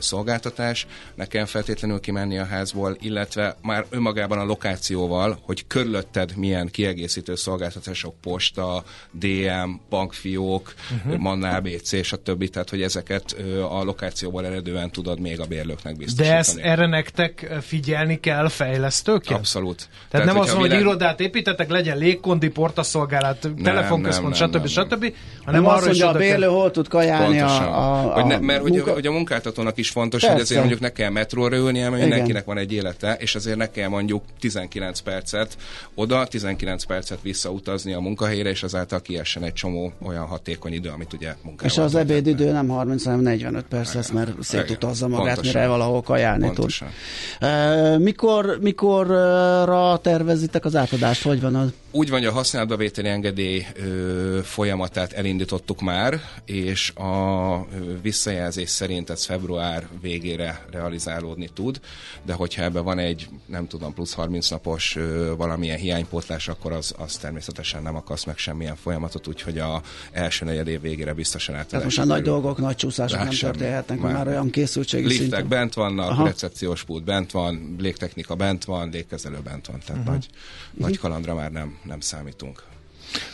szolgáltatás. 0.00 0.86
Ne 1.14 1.26
kell 1.26 1.44
feltétlenül 1.44 2.00
kimenni 2.00 2.38
a 2.38 2.44
házból, 2.44 2.96
illetve 3.00 3.56
már 3.62 3.86
önmagában 3.90 4.38
a 4.38 4.44
lokációval, 4.44 5.38
hogy 5.42 5.66
körülötted 5.66 6.36
milyen 6.36 6.68
kiegészítő 6.68 7.34
szolgáltatások, 7.34 8.14
posta, 8.20 8.84
DM, 9.10 9.70
bankfiók, 9.88 10.74
uh-huh. 10.96 11.16
Manna 11.16 11.56
ABC, 11.56 12.04
stb. 12.04 12.48
Tehát, 12.48 12.70
hogy 12.70 12.82
ezeket 12.82 13.36
a 13.70 13.82
lokációból 13.82 14.46
eredően 14.46 14.90
tudod 14.90 15.20
még 15.20 15.40
a 15.40 15.44
bérlőknek 15.44 15.96
biztosítani. 15.96 16.28
De 16.28 16.36
ezt 16.36 16.58
erre 16.58 16.86
nektek 16.86 17.54
figyelni 17.60 18.20
kell 18.20 18.48
fejlesztőként? 18.48 19.38
Abszolút. 19.38 19.88
Tehát, 20.08 20.08
Tehát 20.08 20.23
nem 20.24 20.38
az 20.38 20.52
van, 20.52 20.62
világ... 20.62 20.78
hogy 20.78 20.86
irodát 20.86 21.20
építetek, 21.20 21.70
legyen 21.70 21.98
légkondi, 21.98 22.48
portaszolgálat, 22.48 23.50
telefonközpont, 23.62 24.34
stb. 24.34 24.54
Nem, 24.54 24.66
stb. 24.66 25.00
Nem. 25.00 25.12
hanem 25.44 25.66
arra, 25.66 25.86
hogy 25.86 26.00
a 26.00 26.12
bérlő 26.12 26.46
hol 26.46 26.70
tud 26.70 26.88
kajálni 26.88 27.40
a, 27.40 27.46
a, 27.46 28.10
a, 28.10 28.12
hogy 28.12 28.24
ne, 28.24 28.38
Mert 28.38 28.62
munka... 28.62 28.84
hogy, 28.84 28.92
hogy 28.92 29.06
a 29.06 29.12
munkáltatónak 29.12 29.78
is 29.78 29.90
fontos, 29.90 30.20
Persze. 30.20 30.34
hogy 30.34 30.42
azért 30.44 30.58
mondjuk 30.60 30.80
ne 30.80 30.88
kell 30.88 31.10
metróra 31.10 31.56
ülnie, 31.56 31.88
mert 31.88 32.02
mindenkinek 32.02 32.44
van 32.44 32.58
egy 32.58 32.72
élete, 32.72 33.16
és 33.18 33.34
azért 33.34 33.56
ne 33.56 33.70
kell 33.70 33.88
mondjuk 33.88 34.22
19 34.40 35.00
percet 35.00 35.56
oda, 35.94 36.26
19 36.26 36.84
percet 36.84 37.18
visszautazni 37.22 37.92
a 37.92 38.00
munkahelyre, 38.00 38.50
és 38.50 38.62
azáltal 38.62 39.00
kiessen 39.00 39.42
egy 39.42 39.52
csomó 39.52 39.92
olyan 40.02 40.26
hatékony 40.26 40.72
idő, 40.72 40.88
amit 40.88 41.12
ugye 41.12 41.34
munkára 41.42 41.68
És 41.68 41.78
az 41.78 41.94
ebédidő 41.94 42.52
nem 42.52 42.68
30, 42.68 43.04
hanem 43.04 43.20
45 43.20 43.64
perc 43.64 43.94
lesz, 43.94 44.10
mert 44.10 44.42
szétutazza 44.42 45.08
magát, 45.08 45.34
Pontosan. 45.34 45.60
mire 45.60 45.72
valahol 45.72 46.02
kajálni 46.02 46.44
Pontosan. 46.44 46.88
tud. 47.38 48.00
Mikor, 48.00 48.58
mikorra 48.60 49.96
tervezitek 50.16 50.64
az 50.64 50.76
átadást? 50.76 51.22
Hogy 51.22 51.40
van 51.40 51.54
az? 51.54 51.72
Úgy 51.90 52.10
van, 52.10 52.18
hogy 52.18 52.28
a 52.28 52.32
használatbevételi 52.32 53.08
engedély 53.08 53.66
ö, 53.74 54.38
folyamatát 54.42 55.12
elindítottuk 55.12 55.80
már, 55.80 56.20
és 56.44 56.90
a 56.90 57.06
ö, 57.56 58.00
visszajelzés 58.02 58.68
szerint 58.70 59.10
ez 59.10 59.24
február 59.24 59.88
végére 60.00 60.64
realizálódni 60.70 61.48
tud, 61.54 61.80
de 62.22 62.32
hogyha 62.32 62.62
ebben 62.62 62.84
van 62.84 62.98
egy, 62.98 63.28
nem 63.46 63.66
tudom, 63.66 63.94
plusz 63.94 64.12
30 64.12 64.50
napos 64.50 64.96
ö, 64.96 65.32
valamilyen 65.36 65.78
hiánypótlás, 65.78 66.48
akkor 66.48 66.72
az, 66.72 66.94
az 66.98 67.16
természetesen 67.16 67.82
nem 67.82 67.96
akasz 67.96 68.24
meg 68.24 68.36
semmilyen 68.38 68.76
folyamatot, 68.76 69.26
úgyhogy 69.26 69.58
a 69.58 69.82
első 70.12 70.44
negyed 70.44 70.68
év 70.68 70.80
végére 70.80 71.12
biztosan 71.12 71.54
át. 71.54 71.66
Tehát 71.66 71.84
most 71.84 71.98
a 71.98 72.04
nagy 72.04 72.22
dolgok, 72.22 72.58
nagy 72.58 72.76
csúszások 72.76 73.18
nem 73.18 73.28
történhetnek, 73.28 74.00
már, 74.00 74.12
már 74.12 74.28
olyan 74.28 74.50
készültségi 74.50 75.06
Liftek 75.06 75.20
szinten. 75.22 75.48
bent 75.48 75.74
vannak, 75.74 76.10
Aha. 76.10 76.24
recepciós 76.24 76.84
pult 76.84 77.04
bent 77.04 77.30
van, 77.30 77.76
légtechnika 77.78 78.34
bent 78.34 78.64
van, 78.64 78.88
légkezelő 78.90 79.38
bent 79.44 79.66
van, 79.66 79.80
tehát 79.86 79.93
uh-huh. 79.98 80.12
nagy, 80.12 80.28
uh-huh. 80.30 80.80
nagy 80.80 80.98
kalandra 80.98 81.34
már 81.34 81.52
nem, 81.52 81.78
nem 81.84 82.00
számítunk. 82.00 82.64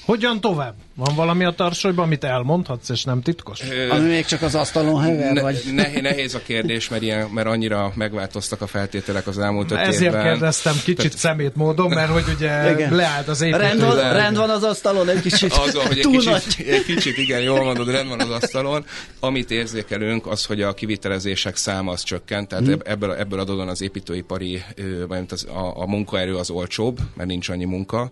Hogyan 0.04 0.40
tovább? 0.40 0.74
Van 0.94 1.14
valami 1.14 1.44
a 1.44 1.50
tarsolyban, 1.50 2.04
amit 2.04 2.24
elmondhatsz, 2.24 2.88
és 2.88 3.04
nem 3.04 3.22
titkos? 3.22 3.60
Ö, 3.70 3.90
Ami 3.90 4.08
még 4.08 4.24
csak 4.24 4.42
az 4.42 4.54
asztalon 4.54 5.02
hever, 5.02 5.32
ne, 5.32 5.40
vagy? 5.40 5.62
Nehéz, 5.74 6.02
nehéz 6.02 6.34
a 6.34 6.40
kérdés, 6.46 6.88
mert, 6.88 7.02
ilyen, 7.02 7.28
mert 7.28 7.46
annyira 7.46 7.92
megváltoztak 7.94 8.60
a 8.60 8.66
feltételek 8.66 9.26
az 9.26 9.38
elmúlt 9.38 9.70
öt 9.70 9.78
Ezért 9.78 10.02
évben. 10.02 10.22
kérdeztem 10.22 10.74
kicsit 10.74 10.96
Tehát... 10.96 11.16
szemét 11.16 11.56
módon, 11.56 11.88
mert 11.88 12.10
hogy 12.10 12.24
ugye 12.34 12.70
igen. 12.70 12.94
leállt 12.94 13.28
az 13.28 13.40
építő. 13.40 13.62
Rend 13.62 13.80
van, 13.80 14.12
rend 14.12 14.36
van 14.36 14.50
az 14.50 14.62
asztalon 14.62 15.08
egy 15.08 15.20
kicsit. 15.20 15.52
Azon, 15.52 15.86
hogy 15.86 15.98
egy 15.98 16.06
kicsit, 16.06 16.66
egy 16.66 16.84
kicsit, 16.84 17.18
igen, 17.18 17.40
jól 17.40 17.64
mondod, 17.64 17.90
rend 17.90 18.08
van 18.08 18.20
az 18.20 18.30
asztalon. 18.30 18.84
Amit 19.20 19.50
érzékelünk, 19.50 20.26
az, 20.26 20.44
hogy 20.44 20.62
a 20.62 20.74
kivitelezések 20.74 21.56
száma 21.56 21.92
az 21.92 22.02
csökkent, 22.02 22.48
tehát 22.48 22.64
hmm. 22.64 22.78
ebből, 22.84 23.14
ebből 23.14 23.40
adódóan 23.40 23.68
az 23.68 23.82
építőipari, 23.82 24.62
vagy 25.08 25.24
az, 25.28 25.44
a, 25.44 25.82
a 25.82 25.86
munkaerő 25.86 26.36
az 26.36 26.50
olcsóbb, 26.50 26.98
mert 27.16 27.28
nincs 27.28 27.48
annyi 27.48 27.64
munka 27.64 28.10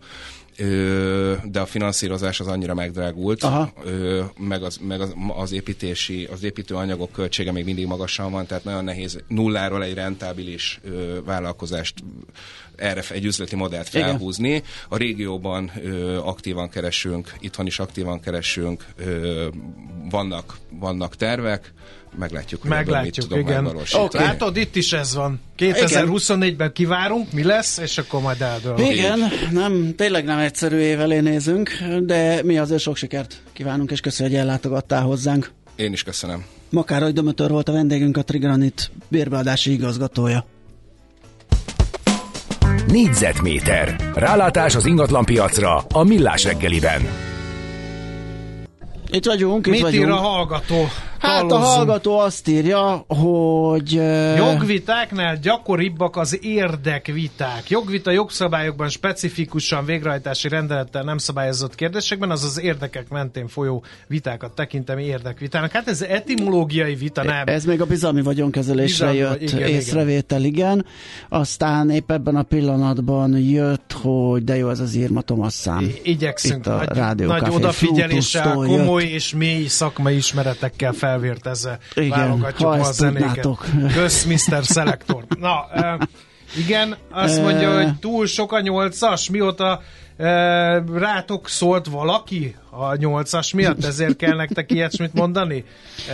de 1.45 1.61
a 1.61 1.67
finanszírozás 1.67 2.41
az 2.41 2.47
annyira 2.47 2.75
megdrágult, 2.75 3.43
Aha. 3.43 3.73
meg, 4.39 4.63
az, 4.63 4.77
meg 4.77 5.01
az, 5.01 5.15
az, 5.37 5.53
építési, 5.53 6.29
az 6.33 6.43
építőanyagok 6.43 7.13
költsége 7.13 7.53
még 7.53 7.65
mindig 7.65 7.87
magasan 7.87 8.31
van, 8.31 8.47
tehát 8.47 8.65
nagyon 8.65 8.85
nehéz 8.85 9.19
nulláról 9.29 9.83
egy 9.83 9.95
rentábilis 9.95 10.81
vállalkozást 11.25 11.95
erre 12.79 13.03
egy 13.11 13.25
üzleti 13.25 13.57
modellt 13.57 13.89
felhúzni. 13.89 14.49
Igen. 14.49 14.63
A 14.89 14.97
régióban 14.97 15.71
ö, 15.83 16.17
aktívan 16.17 16.69
keresünk, 16.69 17.35
itthon 17.41 17.67
is 17.67 17.79
aktívan 17.79 18.21
keresünk, 18.21 18.85
ö, 18.97 19.47
vannak, 20.11 20.57
vannak 20.71 21.17
tervek, 21.17 21.73
meglátjuk, 22.19 22.61
hogy 22.61 22.71
meglátjuk, 22.71 23.29
mit 23.29 23.39
igen. 23.39 23.67
Okay. 23.93 24.25
Látod, 24.25 24.57
itt 24.57 24.77
is 24.77 24.93
ez 24.93 25.15
van. 25.15 25.41
2024-ben 25.59 26.73
kivárunk, 26.73 27.33
mi 27.33 27.43
lesz, 27.43 27.79
és 27.79 27.99
akkor 27.99 28.21
majd 28.21 28.41
eldől. 28.41 28.79
Igen, 28.79 29.19
nem, 29.51 29.95
tényleg 29.97 30.25
nem 30.25 30.39
egyszerű 30.39 30.79
év 30.79 31.01
elé 31.01 31.21
nézünk, 31.21 31.71
de 32.03 32.43
mi 32.43 32.59
azért 32.59 32.81
sok 32.81 32.97
sikert 32.97 33.43
kívánunk, 33.53 33.91
és 33.91 34.01
köszönjük, 34.01 34.37
hogy 34.37 34.45
ellátogattál 34.47 35.03
hozzánk. 35.03 35.51
Én 35.77 35.93
is 35.93 36.03
köszönöm. 36.03 36.45
Makároly 36.71 37.13
Dömötör 37.13 37.51
volt 37.51 37.69
a 37.69 37.73
vendégünk, 37.73 38.17
a 38.17 38.23
Trigranit 38.23 38.91
bérbeadási 39.09 39.73
igazgatója. 39.73 40.45
Négyzetméter. 42.93 43.97
Rálátás 44.15 44.75
az 44.75 44.87
ingatlanpiacra 44.87 45.77
a 45.77 46.03
Millás 46.03 46.45
reggeliben. 46.45 47.01
Itt 49.11 49.25
vagyunk, 49.25 49.67
itt 49.67 49.73
Mit 49.73 49.81
vagyunk. 49.81 50.05
ír 50.05 50.11
a 50.11 50.17
hallgató? 50.17 50.87
Hát 51.29 51.53
a 51.53 51.59
hallgató 51.59 52.19
azt 52.19 52.49
írja, 52.49 53.05
hogy... 53.09 53.93
Jogvitáknál 54.37 55.37
gyakoribbak 55.37 56.17
az 56.17 56.39
érdekviták. 56.43 57.71
Jogvita 57.71 58.11
jogszabályokban 58.11 58.89
specifikusan 58.89 59.85
végrehajtási 59.85 60.49
rendelettel 60.49 61.03
nem 61.03 61.19
szabályozott 61.19 61.75
kérdésekben, 61.75 62.31
az 62.31 62.45
az 62.45 62.61
érdekek 62.61 63.09
mentén 63.09 63.49
folyó 63.49 63.85
vitákat 64.07 64.53
tekintem 64.53 64.99
érdekvitának. 64.99 65.71
Hát 65.71 65.89
ez 65.89 66.03
etimológiai 66.03 66.95
vita, 66.95 67.23
nem? 67.23 67.43
Ez 67.45 67.65
még 67.65 67.81
a 67.81 67.87
bizalmi 67.87 68.23
vagyonkezelésre 68.23 69.11
bizalmi, 69.11 69.39
jött 69.41 69.51
igen, 69.51 69.69
észrevétel, 69.69 70.45
igen. 70.45 70.53
igen. 70.53 70.87
Aztán 71.29 71.91
épp 71.91 72.11
ebben 72.11 72.37
a 72.37 72.43
pillanatban 72.43 73.39
jött, 73.39 73.93
hogy 74.03 74.45
de 74.45 74.57
jó, 74.57 74.69
ez 74.69 74.81
az 74.81 74.95
Írma 74.95 75.21
Tomasz 75.21 75.55
szám. 75.55 75.81
I- 75.81 76.01
igyekszünk. 76.03 76.67
Itt 76.67 76.73
a 76.73 76.77
nagy, 76.77 76.89
Rádió 76.89 77.27
nagy 77.27 77.49
odafigyeléssel, 77.51 78.53
komoly 78.53 79.03
jött. 79.03 79.13
és 79.13 79.35
mély 79.35 79.67
szakmai 79.67 80.17
ismeretekkel 80.17 80.93
fel 80.93 81.18
felvértezve 81.19 81.79
igen, 81.95 82.11
válogatjuk 82.11 82.69
ma 82.77 82.81
a 82.81 82.93
zenéket. 82.93 83.47
Kösz, 83.93 84.25
Mr. 84.25 84.63
Selector. 84.63 85.25
Na, 85.39 85.67
igen, 86.57 86.97
azt 87.11 87.43
mondja, 87.43 87.75
hogy 87.75 87.99
túl 87.99 88.27
sok 88.27 88.53
a 88.53 88.61
nyolcas, 88.61 89.31
mióta 89.31 89.81
rátok 90.95 91.49
szólt 91.49 91.87
valaki 91.87 92.57
a 92.71 92.95
nyolcas 92.97 93.53
miatt, 93.53 93.85
ezért 93.85 94.17
kell 94.17 94.37
nektek 94.37 94.73
ilyesmit 94.73 95.15
mondani? 95.15 95.65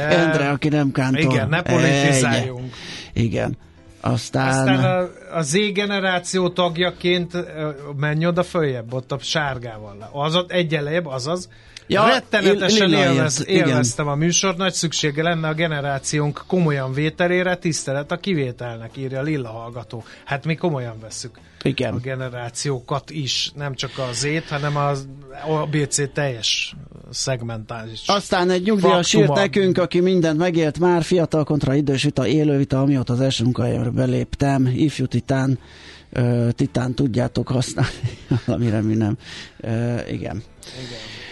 Endre, 0.08 0.48
aki 0.50 0.68
nem 0.68 0.92
kántor. 0.92 1.20
Igen, 1.20 1.48
ne 1.48 1.62
politizáljunk. 1.62 2.74
Igen. 3.12 3.56
Aztán, 4.00 4.48
Aztán 4.48 4.84
a, 4.84 5.36
a 5.36 5.42
Z 5.42 5.56
generáció 5.72 6.48
tagjaként 6.48 7.32
menj 7.96 8.26
oda 8.26 8.42
följebb, 8.42 8.94
ott 8.94 9.12
a 9.12 9.18
sárgával. 9.20 10.10
Az 10.12 10.36
ott 10.36 10.52
egyenlebb, 10.52 11.06
azaz. 11.06 11.48
Ja, 11.86 12.06
Rettenetesen 12.06 12.92
élvez, 12.92 13.44
élveztem 13.46 14.08
a 14.08 14.14
műsort, 14.14 14.56
nagy 14.56 14.72
szüksége 14.72 15.22
lenne 15.22 15.48
a 15.48 15.54
generációnk 15.54 16.44
komolyan 16.46 16.92
vételére, 16.92 17.56
tisztelet 17.56 18.12
a 18.12 18.16
kivételnek, 18.16 18.96
írja 18.96 19.22
Lilla 19.22 19.48
hallgató. 19.48 20.04
Hát 20.24 20.44
mi 20.44 20.54
komolyan 20.54 20.96
veszük 21.00 21.38
igen. 21.62 21.94
a 21.94 21.98
generációkat 21.98 23.10
is, 23.10 23.52
nem 23.54 23.74
csak 23.74 23.90
az 24.10 24.18
Z-t, 24.18 24.48
hanem 24.48 24.76
az 24.76 25.08
ABC 25.46 26.12
teljes 26.12 26.74
szegmentális. 27.10 28.02
Aztán 28.06 28.50
egy 28.50 28.62
nyugdíjas 28.62 29.14
írt 29.14 29.34
nekünk, 29.34 29.78
aki 29.78 30.00
mindent 30.00 30.38
megélt 30.38 30.78
már, 30.78 31.02
fiatal 31.02 31.44
kontra 31.44 31.74
idős 31.74 32.02
vita, 32.02 32.26
élő 32.26 32.56
vita, 32.56 32.80
amióta 32.80 33.12
az 33.12 33.20
első 33.20 33.44
munkahelyemre 33.44 33.90
beléptem, 33.90 34.66
ifjú 34.74 35.06
titán, 35.06 35.58
uh, 36.12 36.50
titán 36.50 36.94
tudjátok 36.94 37.48
használni, 37.48 38.18
valamire 38.46 38.80
mi 38.80 38.94
nem. 38.94 39.16
Uh, 39.62 39.70
igen. 40.12 40.42
igen. 40.86 41.22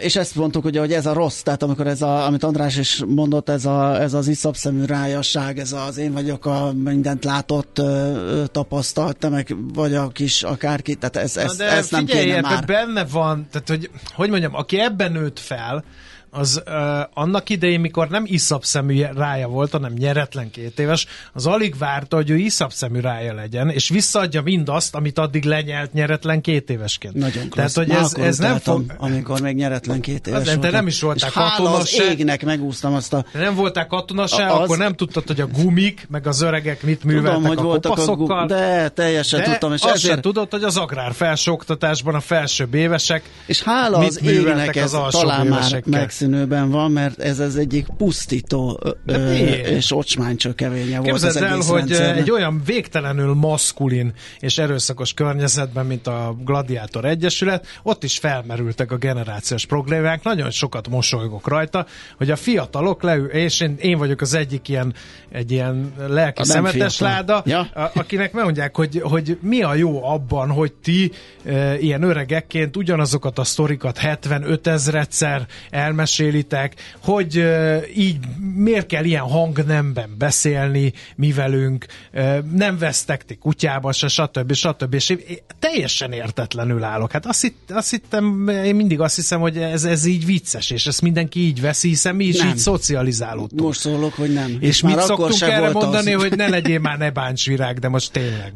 És 0.00 0.16
ezt 0.16 0.34
mondtuk, 0.34 0.64
ugye, 0.64 0.80
hogy 0.80 0.92
ez 0.92 1.06
a 1.06 1.12
rossz, 1.12 1.40
tehát 1.40 1.62
amikor 1.62 1.86
ez 1.86 2.02
a, 2.02 2.26
amit 2.26 2.42
András 2.42 2.76
is 2.76 3.02
mondott, 3.06 3.48
ez, 3.48 3.64
a, 3.64 4.00
ez 4.00 4.14
az 4.14 4.28
iszapszemű 4.28 4.84
rájasság, 4.84 5.58
ez 5.58 5.72
az 5.72 5.96
én 5.96 6.12
vagyok 6.12 6.46
a 6.46 6.72
mindent 6.72 7.24
látott, 7.24 7.82
tapasztalt, 8.52 9.16
te 9.16 9.28
meg 9.28 9.56
vagy 9.74 9.94
a 9.94 10.08
kis 10.08 10.42
akárki, 10.42 10.94
tehát 10.94 11.16
ez, 11.16 11.36
ez, 11.36 11.60
ez 11.60 11.90
nem 11.90 12.06
figyelj, 12.06 12.24
kéne 12.24 12.40
már. 12.40 12.64
benne 12.64 13.04
van, 13.04 13.46
tehát 13.50 13.68
hogy, 13.68 13.90
hogy 14.14 14.30
mondjam, 14.30 14.54
aki 14.54 14.80
ebben 14.80 15.12
nőtt 15.12 15.38
fel, 15.38 15.84
az 16.30 16.62
uh, 16.66 16.74
annak 17.14 17.48
idején, 17.48 17.80
mikor 17.80 18.08
nem 18.08 18.24
iszapszemű 18.26 19.02
rája 19.14 19.48
volt, 19.48 19.70
hanem 19.70 19.92
nyeretlen 19.92 20.50
két 20.50 20.78
éves, 20.78 21.06
az 21.32 21.46
alig 21.46 21.78
várta, 21.78 22.16
hogy 22.16 22.30
ő 22.30 22.36
iszapszemű 22.36 23.00
rája 23.00 23.34
legyen, 23.34 23.68
és 23.68 23.88
visszaadja 23.88 24.42
mindazt, 24.42 24.94
amit 24.94 25.18
addig 25.18 25.44
lenyelt 25.44 25.92
nyeretlen 25.92 26.40
két 26.40 26.70
évesként. 26.70 27.14
Nagyon 27.14 27.48
klassz. 27.48 27.72
Tehát, 27.72 27.88
hogy 27.88 27.98
ez, 27.98 28.14
ez 28.14 28.38
nem 28.38 28.58
fog... 28.58 28.84
Amikor 28.96 29.40
még 29.40 29.56
nyeretlen 29.56 30.00
két 30.00 30.26
éves 30.26 30.48
az, 30.48 30.56
De 30.56 30.70
nem 30.70 30.86
is 30.86 31.00
voltál 31.00 31.30
katona 31.30 31.76
az 31.76 31.88
se. 31.88 32.10
égnek 32.10 32.44
megúsztam 32.44 32.94
azt 32.94 33.12
a... 33.12 33.24
Nem 33.32 33.54
voltál 33.54 33.86
katona 33.86 34.26
se, 34.26 34.46
az... 34.46 34.60
akkor 34.60 34.78
nem 34.78 34.94
tudtad, 34.94 35.26
hogy 35.26 35.40
a 35.40 35.46
gumik, 35.46 36.06
meg 36.10 36.26
az 36.26 36.40
öregek 36.40 36.82
mit 36.82 37.04
műveltek 37.04 37.32
Tudom, 37.32 37.48
hogy 37.48 37.58
a 37.58 37.62
voltak 37.62 37.98
a 37.98 38.16
gum... 38.16 38.46
De 38.46 38.88
teljesen 38.88 39.40
de 39.40 39.46
tudtam. 39.46 39.72
És 39.72 39.82
ezért... 39.82 39.98
sem 39.98 40.20
tudod, 40.20 40.50
hogy 40.50 40.62
az 40.62 40.76
agrár 40.76 41.12
felsőoktatásban 41.14 42.14
a 42.14 42.20
felsőbb 42.20 42.74
évesek 42.74 43.22
és 43.46 43.62
hála 43.62 43.98
az 43.98 44.22
égnek 44.22 44.76
ez 44.76 44.90
talán 45.10 45.46
már 45.46 45.82
megszűnőben 46.20 46.70
van, 46.70 46.90
mert 46.90 47.20
ez 47.20 47.38
az 47.38 47.56
egyik 47.56 47.86
pusztító 47.96 48.80
ö, 49.06 49.32
és 49.76 49.92
ocsmánycsökevénye 49.92 50.96
volt 50.96 51.10
Képzeld 51.10 51.36
az 51.36 51.42
el, 51.42 51.52
egész 51.52 51.68
hogy 51.68 51.78
rendszernek. 51.78 52.16
egy 52.16 52.30
olyan 52.30 52.62
végtelenül 52.64 53.34
maszkulin 53.34 54.12
és 54.38 54.58
erőszakos 54.58 55.14
környezetben, 55.14 55.86
mint 55.86 56.06
a 56.06 56.36
Gladiátor 56.44 57.04
Egyesület, 57.04 57.66
ott 57.82 58.04
is 58.04 58.18
felmerültek 58.18 58.92
a 58.92 58.96
generációs 58.96 59.66
problémák, 59.66 60.22
nagyon 60.22 60.50
sokat 60.50 60.88
mosolygok 60.88 61.48
rajta, 61.48 61.86
hogy 62.16 62.30
a 62.30 62.36
fiatalok 62.36 63.02
leül, 63.02 63.26
és 63.26 63.60
én, 63.60 63.76
én 63.80 63.98
vagyok 63.98 64.20
az 64.20 64.34
egyik 64.34 64.68
ilyen, 64.68 64.94
egy 65.30 65.50
ilyen 65.50 65.92
lelki 66.08 66.44
szemetes 66.44 66.98
láda, 66.98 67.42
ja. 67.46 67.60
a, 67.60 67.90
akinek 67.94 68.32
megmondják, 68.32 68.76
hogy, 68.76 69.00
hogy 69.02 69.38
mi 69.42 69.62
a 69.62 69.74
jó 69.74 70.04
abban, 70.04 70.50
hogy 70.50 70.72
ti 70.72 71.12
e, 71.44 71.78
ilyen 71.78 72.02
öregekként 72.02 72.76
ugyanazokat 72.76 73.38
a 73.38 73.44
sztorikat 73.44 73.98
75 73.98 74.66
ezredszer 74.66 75.46
elmesélitek, 76.10 76.74
hogy 77.02 77.44
így 77.96 78.18
miért 78.54 78.86
kell 78.86 79.04
ilyen 79.04 79.22
hangnemben 79.22 80.14
beszélni 80.18 80.92
mi 81.16 81.32
velünk, 81.32 81.86
nem 82.54 82.78
vesztek 82.78 83.24
ti 83.24 83.34
kutyába 83.34 83.92
se, 83.92 84.08
stb. 84.08 84.52
stb. 84.52 84.94
És 84.94 85.16
teljesen 85.58 86.12
értetlenül 86.12 86.82
állok. 86.82 87.12
Hát 87.12 87.26
azt, 87.26 87.40
hitt, 87.40 87.70
azt 87.70 87.90
hittem, 87.90 88.48
én 88.48 88.74
mindig 88.74 89.00
azt 89.00 89.14
hiszem, 89.14 89.40
hogy 89.40 89.56
ez, 89.56 89.84
ez 89.84 90.04
így 90.04 90.26
vicces, 90.26 90.70
és 90.70 90.86
ezt 90.86 91.02
mindenki 91.02 91.40
így 91.40 91.60
veszi, 91.60 91.88
hiszen 91.88 92.16
mi 92.16 92.24
is 92.24 92.38
nem. 92.38 92.48
így 92.48 92.58
szocializálódtunk. 92.58 93.60
Most 93.60 93.80
szólok, 93.80 94.14
hogy 94.14 94.32
nem. 94.32 94.56
És, 94.60 94.68
és 94.68 94.82
mit 94.82 95.00
szoktunk 95.00 95.40
erre 95.40 95.70
mondani, 95.70 96.14
az. 96.14 96.22
hogy 96.22 96.36
ne 96.36 96.48
legyél 96.48 96.78
már 96.78 96.98
ne 96.98 97.10
bánts 97.10 97.46
virág, 97.46 97.78
de 97.78 97.88
most 97.88 98.12
tényleg. 98.12 98.52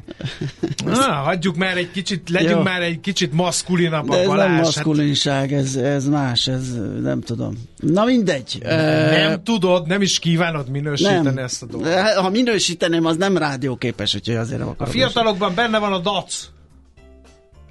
Na, 0.85 1.13
hagyjuk 1.13 1.57
már 1.57 1.77
egy 1.77 1.91
kicsit, 1.91 2.29
legyünk 2.31 2.57
Jó. 2.57 2.63
már 2.63 2.83
egy 2.83 3.01
kicsit 3.01 3.33
maszkulinabb 3.33 4.11
a 4.11 4.19
ez 4.19 4.29
nem 4.29 4.53
maszkulinság, 4.53 5.53
ez, 5.53 5.75
ez 5.75 6.07
más, 6.07 6.47
ez 6.47 6.75
nem 7.03 7.21
tudom. 7.21 7.44
Na 7.77 8.05
mindegy. 8.05 8.59
Nem 8.63 9.33
uh, 9.33 9.43
tudod, 9.43 9.87
nem 9.87 10.03
is 10.03 10.19
kívánod 10.19 10.69
minősíteni 10.69 11.23
nem. 11.23 11.39
ezt 11.39 11.63
a 11.63 11.67
dolgot. 11.67 11.93
Ha 11.99 12.31
minősíteném, 12.31 13.07
az 13.07 13.17
nem 13.17 13.37
rádióképes, 13.37 14.15
úgyhogy 14.15 14.37
azért 14.37 14.59
nem 14.59 14.69
akarom. 14.69 14.89
A 14.89 14.97
fiatalokban 14.97 15.49
is. 15.49 15.55
benne 15.55 15.79
van 15.79 15.93
a 15.93 15.99
DAC. 15.99 16.49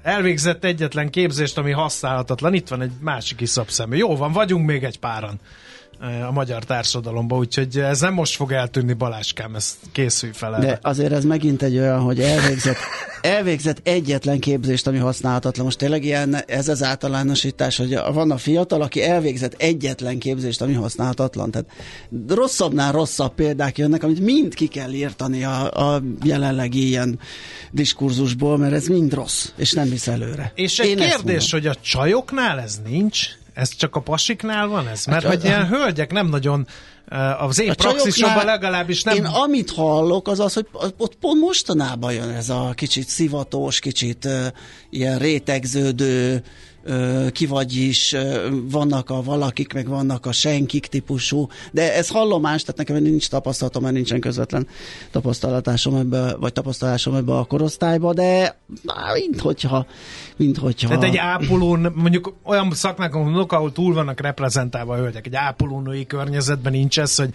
Elvégzett 0.02 0.64
egyetlen 0.64 1.10
képzést, 1.10 1.58
ami 1.58 1.70
használhatatlan. 1.70 2.54
Itt 2.54 2.68
van 2.68 2.82
egy 2.82 2.92
másik 3.00 3.40
iszapszemű. 3.40 3.96
Jó 3.96 4.16
van, 4.16 4.32
vagyunk 4.32 4.66
még 4.66 4.84
egy 4.84 4.98
páran 4.98 5.40
a 6.28 6.32
magyar 6.32 6.64
társadalomba, 6.64 7.36
úgyhogy 7.36 7.78
ez 7.78 8.00
nem 8.00 8.14
most 8.14 8.36
fog 8.36 8.52
eltűnni 8.52 8.92
Baláskám, 8.92 9.54
ezt 9.54 9.76
készülj 9.92 10.32
fel 10.32 10.60
De 10.60 10.78
azért 10.82 11.12
ez 11.12 11.24
megint 11.24 11.62
egy 11.62 11.78
olyan, 11.78 12.00
hogy 12.00 12.20
elvégzett, 12.20 12.76
elvégzett 13.22 13.80
egyetlen 13.82 14.40
képzést, 14.40 14.86
ami 14.86 14.98
használhatatlan. 14.98 15.64
Most 15.64 15.78
tényleg 15.78 16.04
ilyen, 16.04 16.36
ez 16.46 16.68
az 16.68 16.82
általánosítás, 16.82 17.76
hogy 17.76 17.98
van 18.12 18.30
a 18.30 18.36
fiatal, 18.36 18.82
aki 18.82 19.02
elvégzett 19.02 19.54
egyetlen 19.58 20.18
képzést, 20.18 20.60
ami 20.60 20.72
használhatatlan. 20.72 21.50
Tehát 21.50 21.68
rosszabbnál 22.28 22.92
rosszabb 22.92 23.34
példák 23.34 23.78
jönnek, 23.78 24.02
amit 24.02 24.20
mind 24.20 24.54
ki 24.54 24.66
kell 24.66 24.92
írtani 24.92 25.44
a, 25.44 25.92
a 25.94 26.02
jelenlegi 26.22 26.86
ilyen 26.86 27.18
diskurzusból, 27.70 28.58
mert 28.58 28.72
ez 28.72 28.86
mind 28.86 29.14
rossz, 29.14 29.48
és 29.56 29.72
nem 29.72 29.88
visz 29.88 30.06
előre. 30.06 30.52
És 30.54 30.78
egy 30.78 30.88
Én 30.88 30.96
kérdés, 30.96 31.50
hogy 31.50 31.66
a 31.66 31.74
csajoknál 31.74 32.60
ez 32.60 32.80
nincs? 32.88 33.28
Ez 33.54 33.76
csak 33.76 33.96
a 33.96 34.00
pasiknál 34.00 34.66
van 34.66 34.88
ez? 34.88 35.04
Mert 35.04 35.22
hát, 35.22 35.32
hogy 35.32 35.44
ilyen 35.44 35.68
hölgyek 35.68 36.12
nem 36.12 36.28
nagyon 36.28 36.66
az 37.38 37.60
én 37.60 37.74
praxisomban 37.74 38.44
legalábbis 38.44 39.02
nem... 39.02 39.16
Én 39.16 39.24
amit 39.24 39.70
hallok, 39.70 40.28
az 40.28 40.40
az, 40.40 40.54
hogy 40.54 40.66
ott 40.96 41.14
pont 41.14 41.40
mostanában 41.40 42.12
jön 42.12 42.28
ez 42.28 42.48
a 42.48 42.72
kicsit 42.74 43.08
szivatós, 43.08 43.78
kicsit 43.78 44.24
uh, 44.24 44.46
ilyen 44.90 45.18
rétegződő, 45.18 46.42
ki 47.32 47.46
vagy 47.46 47.98
vannak 48.70 49.10
a 49.10 49.22
valakik, 49.22 49.72
meg 49.72 49.88
vannak 49.88 50.26
a 50.26 50.32
senkik 50.32 50.86
típusú, 50.86 51.48
de 51.72 51.94
ez 51.94 52.08
hallomás, 52.08 52.62
tehát 52.62 52.76
nekem 52.76 53.02
nincs 53.02 53.28
tapasztalatom, 53.28 53.82
mert 53.82 53.94
nincsen 53.94 54.20
közvetlen 54.20 54.66
tapasztalatásom 55.10 55.94
ebbe, 55.94 56.36
vagy 56.36 56.52
tapasztalásom 56.52 57.14
ebbe 57.14 57.36
a 57.36 57.44
korosztályba, 57.44 58.12
de 58.12 58.58
mint 59.14 59.40
hogyha, 59.40 59.86
mint 60.36 60.58
hogyha... 60.58 60.88
Tehát 60.88 61.04
egy 61.04 61.16
ápolón, 61.16 61.92
mondjuk 61.94 62.34
olyan 62.42 62.72
szakmákon 62.72 63.22
mondok, 63.22 63.52
ahol 63.52 63.72
túl 63.72 63.94
vannak 63.94 64.20
reprezentálva 64.20 64.94
a 64.94 64.98
hölgyek, 64.98 65.26
egy 65.26 65.34
ápolónői 65.34 66.06
környezetben 66.06 66.72
nincs 66.72 67.00
ez, 67.00 67.16
hogy 67.16 67.30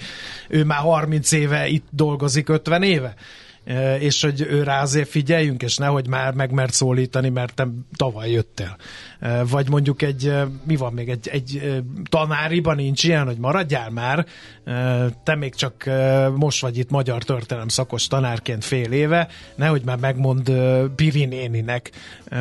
ő 0.49 0.63
már 0.63 0.79
30 0.79 1.31
éve 1.31 1.67
itt 1.67 1.87
dolgozik 1.91 2.49
50 2.49 2.83
éve 2.83 3.15
és 3.99 4.21
hogy 4.21 4.41
ő 4.41 4.63
rá 4.63 4.81
azért 4.81 5.09
figyeljünk, 5.09 5.61
és 5.61 5.77
nehogy 5.77 6.07
már 6.07 6.33
megmert 6.33 6.73
szólítani, 6.73 7.29
mert 7.29 7.53
te 7.53 7.67
tavaly 7.95 8.31
jöttél. 8.31 8.77
Vagy 9.49 9.69
mondjuk 9.69 10.01
egy, 10.01 10.33
mi 10.63 10.75
van 10.75 10.93
még, 10.93 11.09
egy, 11.09 11.27
egy 11.27 11.81
tanáriban 12.09 12.75
nincs 12.75 13.03
ilyen, 13.03 13.25
hogy 13.25 13.37
maradjál 13.37 13.89
már, 13.89 14.25
te 15.23 15.35
még 15.35 15.55
csak 15.55 15.89
most 16.35 16.61
vagy 16.61 16.77
itt 16.77 16.89
magyar 16.89 17.23
történelem 17.23 17.67
szakos 17.67 18.07
tanárként 18.07 18.65
fél 18.65 18.91
éve, 18.91 19.27
nehogy 19.55 19.81
már 19.85 19.97
megmond 19.97 20.51
Piri 20.95 21.25
néninek, 21.25 21.91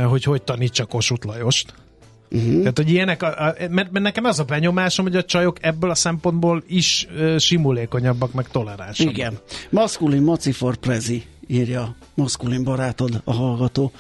hogy 0.04 0.22
hogy 0.22 0.42
tanítsa 0.42 0.84
Kossuth 0.84 1.26
Lajost. 1.26 1.74
Uh-huh. 2.30 2.58
Tehát, 2.58 2.76
hogy 2.76 2.90
ilyenek, 2.90 3.22
a, 3.22 3.26
a, 3.26 3.54
mert, 3.58 3.90
mert 3.90 4.04
nekem 4.04 4.24
az 4.24 4.38
a 4.38 4.44
benyomásom, 4.44 5.04
hogy 5.04 5.16
a 5.16 5.24
csajok 5.24 5.56
ebből 5.60 5.90
a 5.90 5.94
szempontból 5.94 6.62
is 6.66 7.06
uh, 7.16 7.38
simulékonyabbak, 7.38 8.32
meg 8.32 8.48
toleránsabbak. 8.48 9.16
Igen. 9.16 9.38
Maszkulin 9.70 10.22
macifor 10.22 10.76
prezi, 10.76 11.22
írja 11.46 11.96
maszkulin 12.14 12.64
barátod, 12.64 13.20
a 13.24 13.32
hallgató. 13.32 13.92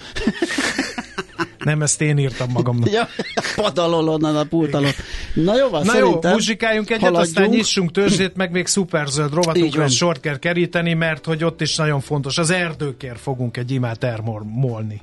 Nem, 1.58 1.82
ezt 1.82 2.00
én 2.00 2.18
írtam 2.18 2.50
magamnak. 2.50 2.90
ja, 2.90 3.08
padalol 3.56 4.08
onnan 4.08 4.36
a 4.36 4.44
pultalon. 4.44 4.90
Na 5.34 5.56
jó, 5.56 5.68
van, 5.68 5.84
Na 5.84 5.98
jó, 5.98 6.18
muzsikáljunk 6.22 6.90
egyet, 6.90 7.02
haladjunk. 7.02 7.36
aztán 7.36 7.48
nyissunk 7.48 7.90
törzsét, 7.90 8.36
meg 8.36 8.50
még 8.50 8.66
szuperzöld 8.66 9.32
rovatokra 9.34 9.88
sort 9.88 10.20
kell 10.20 10.38
keríteni, 10.38 10.94
mert 10.94 11.24
hogy 11.24 11.44
ott 11.44 11.60
is 11.60 11.76
nagyon 11.76 12.00
fontos. 12.00 12.38
Az 12.38 12.50
erdőkért 12.50 13.20
fogunk 13.20 13.56
egy 13.56 13.70
imát 13.70 14.04
elmolni. 14.04 15.00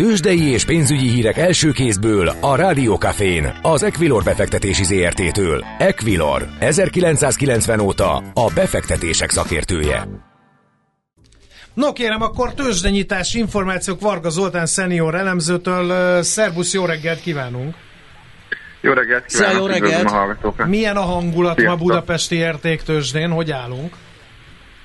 Tőzsdei 0.00 0.42
és 0.42 0.64
pénzügyi 0.64 1.08
hírek 1.08 1.36
első 1.36 1.70
kézből 1.70 2.32
a 2.40 2.56
Rádiókafén, 2.56 3.58
az 3.62 3.82
Equilor 3.82 4.22
befektetési 4.22 4.84
ZRT-től. 4.84 5.64
Equilor, 5.78 6.48
1990 6.58 7.80
óta 7.80 8.16
a 8.16 8.50
befektetések 8.54 9.30
szakértője. 9.30 10.08
No 11.74 11.92
kérem, 11.92 12.22
akkor 12.22 12.54
tőzsdenyítás 12.54 13.34
információk 13.34 14.00
Varga 14.00 14.28
Zoltán 14.28 14.66
szenior 14.66 15.14
elemzőtől. 15.14 16.22
Szervusz, 16.22 16.72
jó 16.74 16.84
reggelt 16.84 17.20
kívánunk! 17.20 17.74
Jó 18.80 18.92
reggelt 18.92 19.24
kívánok! 19.24 19.52
Szia, 19.52 19.60
jó 19.60 19.66
reggelt! 19.66 20.10
A 20.56 20.66
Milyen 20.66 20.96
a 20.96 21.02
hangulat 21.02 21.58
Sziasztok. 21.58 21.78
ma 21.78 21.84
budapesti 21.84 22.36
értéktőzsdén? 22.36 23.30
Hogy 23.30 23.50
állunk? 23.50 23.94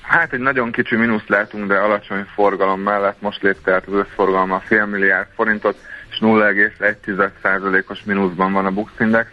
Hát 0.08 0.32
egy 0.32 0.40
nagyon 0.40 0.72
kicsi 0.72 0.96
mínuszt 0.96 1.28
látunk, 1.28 1.66
de 1.66 1.78
alacsony 1.78 2.24
forgalom 2.34 2.80
mellett 2.80 3.20
most 3.20 3.42
lépte 3.42 3.72
át 3.72 3.86
az 3.86 3.92
összforgalom 3.92 4.52
a 4.52 4.60
fél 4.60 4.86
milliárd 4.86 5.26
forintot, 5.34 5.76
és 6.10 6.18
0,1%-os 6.20 8.04
mínuszban 8.04 8.52
van 8.52 8.66
a 8.66 8.70
Bux 8.70 8.92
Index. 8.98 9.28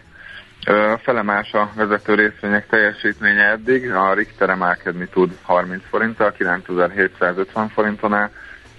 Felemás 1.01 1.53
a 1.53 1.71
vezető 1.75 2.13
részvények 2.13 2.67
teljesítménye 2.67 3.43
eddig, 3.43 3.91
a 3.91 4.13
Richter 4.13 4.49
emelkedni 4.49 5.07
tud 5.07 5.37
30 5.41 5.83
forinttal, 5.89 6.31
9750 6.31 7.69
forinton 7.69 8.13
áll, 8.13 8.29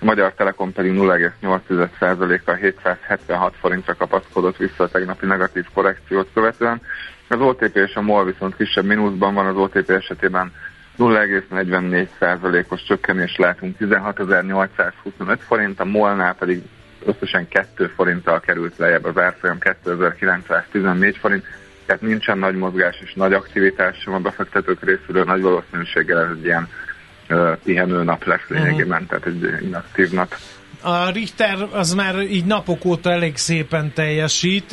a 0.01 0.05
Magyar 0.05 0.33
Telekom 0.33 0.73
pedig 0.73 0.93
0,8%-kal 0.93 2.55
776 2.55 3.55
forintra 3.61 3.95
kapaszkodott 3.95 4.57
vissza 4.57 4.85
a 4.85 4.89
tegnapi 4.89 5.27
negatív 5.27 5.65
korrekciót 5.75 6.29
követően. 6.35 6.81
Az 7.29 7.41
OTP 7.41 7.77
és 7.77 7.95
a 7.95 8.01
MOL 8.01 8.25
viszont 8.25 8.57
kisebb 8.57 8.85
mínuszban 8.85 9.35
van, 9.35 9.47
az 9.47 9.57
OTP 9.57 9.91
esetében 9.91 10.53
0,44%-os 10.99 12.83
csökkenés 12.83 13.37
látunk 13.37 13.77
16.825 13.81 15.39
forint, 15.47 15.81
a 15.81 15.85
MOL-nál 15.85 16.35
pedig 16.35 16.63
összesen 17.05 17.49
2 17.49 17.93
forinttal 17.97 18.41
került 18.41 18.77
lejjebb 18.77 19.05
az 19.05 19.19
árfolyam 19.19 19.59
2914 19.59 21.17
forint, 21.17 21.45
tehát 21.87 22.03
nincsen 22.03 22.39
nagy 22.39 22.55
mozgás 22.55 23.01
és 23.05 23.15
nagy 23.15 23.33
aktivitás 23.33 23.97
sem 23.99 24.13
a 24.13 24.19
befektetők 24.19 24.85
részéről, 24.85 25.25
nagy 25.25 25.43
valószínűséggel 25.43 26.21
ez 26.21 26.29
egy 26.31 26.45
ilyen 26.45 26.69
uh, 27.29 27.57
pihenő 27.65 28.03
nap 28.03 28.25
lesz 28.25 28.49
lényegében, 28.49 29.03
uh-huh. 29.03 29.21
tehát 29.21 29.27
egy 29.27 29.65
inaktív 29.65 30.11
nap. 30.11 30.35
A 30.83 31.11
Richter 31.11 31.69
az 31.73 31.95
már 31.95 32.21
így 32.21 32.45
napok 32.45 32.85
óta 32.85 33.11
elég 33.11 33.37
szépen 33.37 33.93
teljesít. 33.93 34.73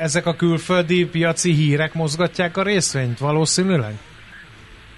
Ezek 0.00 0.26
a 0.26 0.34
külföldi 0.34 1.06
piaci 1.06 1.52
hírek 1.52 1.94
mozgatják 1.94 2.56
a 2.56 2.62
részvényt 2.62 3.18
valószínűleg? 3.18 3.92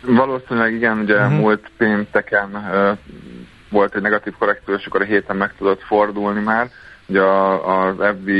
Valószínűleg 0.01 0.73
igen, 0.73 0.99
ugye 0.99 1.17
uh-huh. 1.17 1.39
múlt 1.39 1.71
pénteken 1.77 2.51
uh, 2.55 2.99
volt 3.71 3.95
egy 3.95 4.03
negatív 4.03 4.33
korrekció, 4.39 4.75
és 4.75 4.87
akkor 4.87 5.01
a 5.01 5.05
héten 5.05 5.37
meg 5.37 5.55
tudott 5.59 5.83
fordulni 5.83 6.41
már. 6.41 6.71
Ugye 7.07 7.23
az 7.23 7.95
FB 7.99 8.31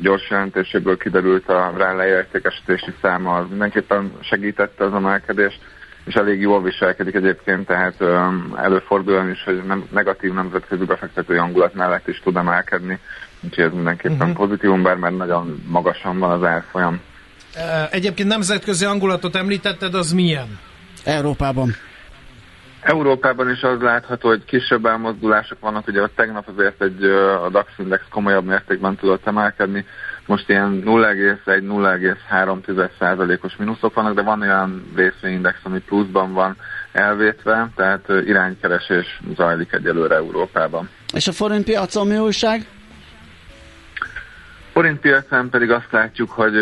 gyors 0.00 0.30
jelentéséből 0.30 0.96
kiderült 0.96 1.48
a 1.48 1.72
rá 1.76 1.92
leértékesítési 1.92 2.92
száma, 3.02 3.34
az 3.34 3.48
mindenképpen 3.48 4.12
segítette 4.20 4.84
az 4.84 4.94
emelkedést, 4.94 5.60
és 6.04 6.14
elég 6.14 6.40
jól 6.40 6.62
viselkedik 6.62 7.14
egyébként, 7.14 7.66
tehát 7.66 7.94
um, 8.00 8.54
előfordul 8.56 9.28
is, 9.28 9.44
hogy 9.44 9.62
nem, 9.66 9.84
negatív 9.90 10.32
nemzetközi 10.32 10.84
befektetői 10.84 11.36
hangulat 11.36 11.74
mellett 11.74 12.08
is 12.08 12.20
tud 12.20 12.36
emelkedni, 12.36 12.98
úgyhogy 13.40 13.64
ez 13.64 13.72
mindenképpen 13.72 14.28
uh-huh. 14.28 14.46
pozitívum, 14.46 14.82
bár 14.82 14.96
mert 14.96 15.16
nagyon 15.16 15.62
magasan 15.66 16.18
van 16.18 16.30
az 16.30 16.44
árfolyam. 16.44 17.00
Egyébként 17.90 18.28
nemzetközi 18.28 18.84
hangulatot 18.84 19.36
említetted, 19.36 19.94
az 19.94 20.12
milyen? 20.12 20.58
Európában. 21.04 21.74
Európában 22.80 23.50
is 23.50 23.62
az 23.62 23.80
látható, 23.80 24.28
hogy 24.28 24.44
kisebb 24.44 24.86
elmozdulások 24.86 25.60
vannak, 25.60 25.86
ugye 25.86 26.02
a 26.02 26.10
tegnap 26.14 26.48
azért 26.48 26.82
egy, 26.82 27.04
a 27.44 27.48
DAX 27.50 27.70
index 27.78 28.02
komolyabb 28.10 28.44
mértékben 28.44 28.96
tudott 28.96 29.26
emelkedni, 29.26 29.84
most 30.26 30.48
ilyen 30.48 30.82
0,1-0,3%-os 30.86 33.56
mínuszok 33.56 33.94
vannak, 33.94 34.14
de 34.14 34.22
van 34.22 34.40
olyan 34.40 34.90
részvényindex, 34.96 35.58
ami 35.62 35.78
pluszban 35.78 36.32
van 36.32 36.56
elvétve, 36.92 37.68
tehát 37.76 38.08
iránykeresés 38.08 39.20
zajlik 39.36 39.72
egyelőre 39.72 40.14
Európában. 40.14 40.88
És 41.14 41.28
a 41.28 41.32
forint 41.32 41.64
piacon 41.64 42.06
mi 42.06 42.18
újság? 42.18 42.66
Forint 44.72 45.00
piacon 45.00 45.50
pedig 45.50 45.70
azt 45.70 45.88
látjuk, 45.90 46.30
hogy 46.30 46.54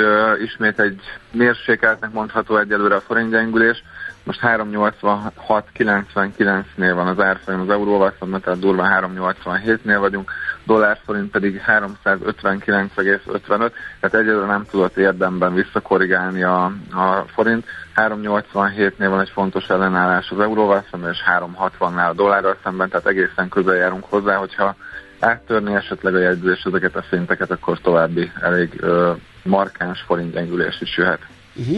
ismét 0.44 0.80
egy 0.80 1.00
mérsékeltnek 1.32 2.12
mondható 2.12 2.58
egyelőre 2.58 2.94
a 2.94 3.00
forint 3.00 3.30
gyengülés. 3.30 3.82
Most 4.28 4.40
386,99-nél 4.42 6.92
van 6.94 7.06
az 7.06 7.20
árfolyam 7.20 7.60
az 7.60 7.70
euróval 7.70 8.14
szemben, 8.18 8.40
tehát 8.40 8.58
durván 8.58 9.10
387-nél 9.16 9.96
vagyunk, 10.00 10.30
dollár 10.64 10.98
forint 11.04 11.30
pedig 11.30 11.62
359,55, 11.66 13.72
tehát 14.00 14.14
egyelőre 14.14 14.46
nem 14.46 14.64
tudott 14.70 14.96
érdemben 14.96 15.54
visszakorrigálni 15.54 16.42
a, 16.42 16.64
a 16.90 17.24
forint. 17.26 17.66
387-nél 17.94 19.06
van 19.08 19.20
egy 19.20 19.30
fontos 19.30 19.68
ellenállás 19.68 20.30
az 20.30 20.40
euróval 20.40 20.84
szemben, 20.90 21.10
és 21.10 21.22
360-nál 21.26 22.08
a 22.08 22.14
dollárral 22.14 22.56
szemben, 22.62 22.88
tehát 22.88 23.06
egészen 23.06 23.48
közel 23.48 23.76
járunk 23.76 24.04
hozzá, 24.04 24.36
hogyha 24.36 24.76
áttörni 25.20 25.74
esetleg 25.74 26.14
a 26.14 26.18
jegyzés 26.18 26.62
ezeket 26.62 26.96
a 26.96 27.04
szinteket, 27.10 27.50
akkor 27.50 27.80
további 27.80 28.32
elég 28.40 28.76
ö, 28.80 29.12
markáns 29.42 30.04
forint 30.06 30.32
gyengülés 30.32 30.80
is 30.80 30.96
jöhet. 30.96 31.20
Uh-huh. 31.58 31.76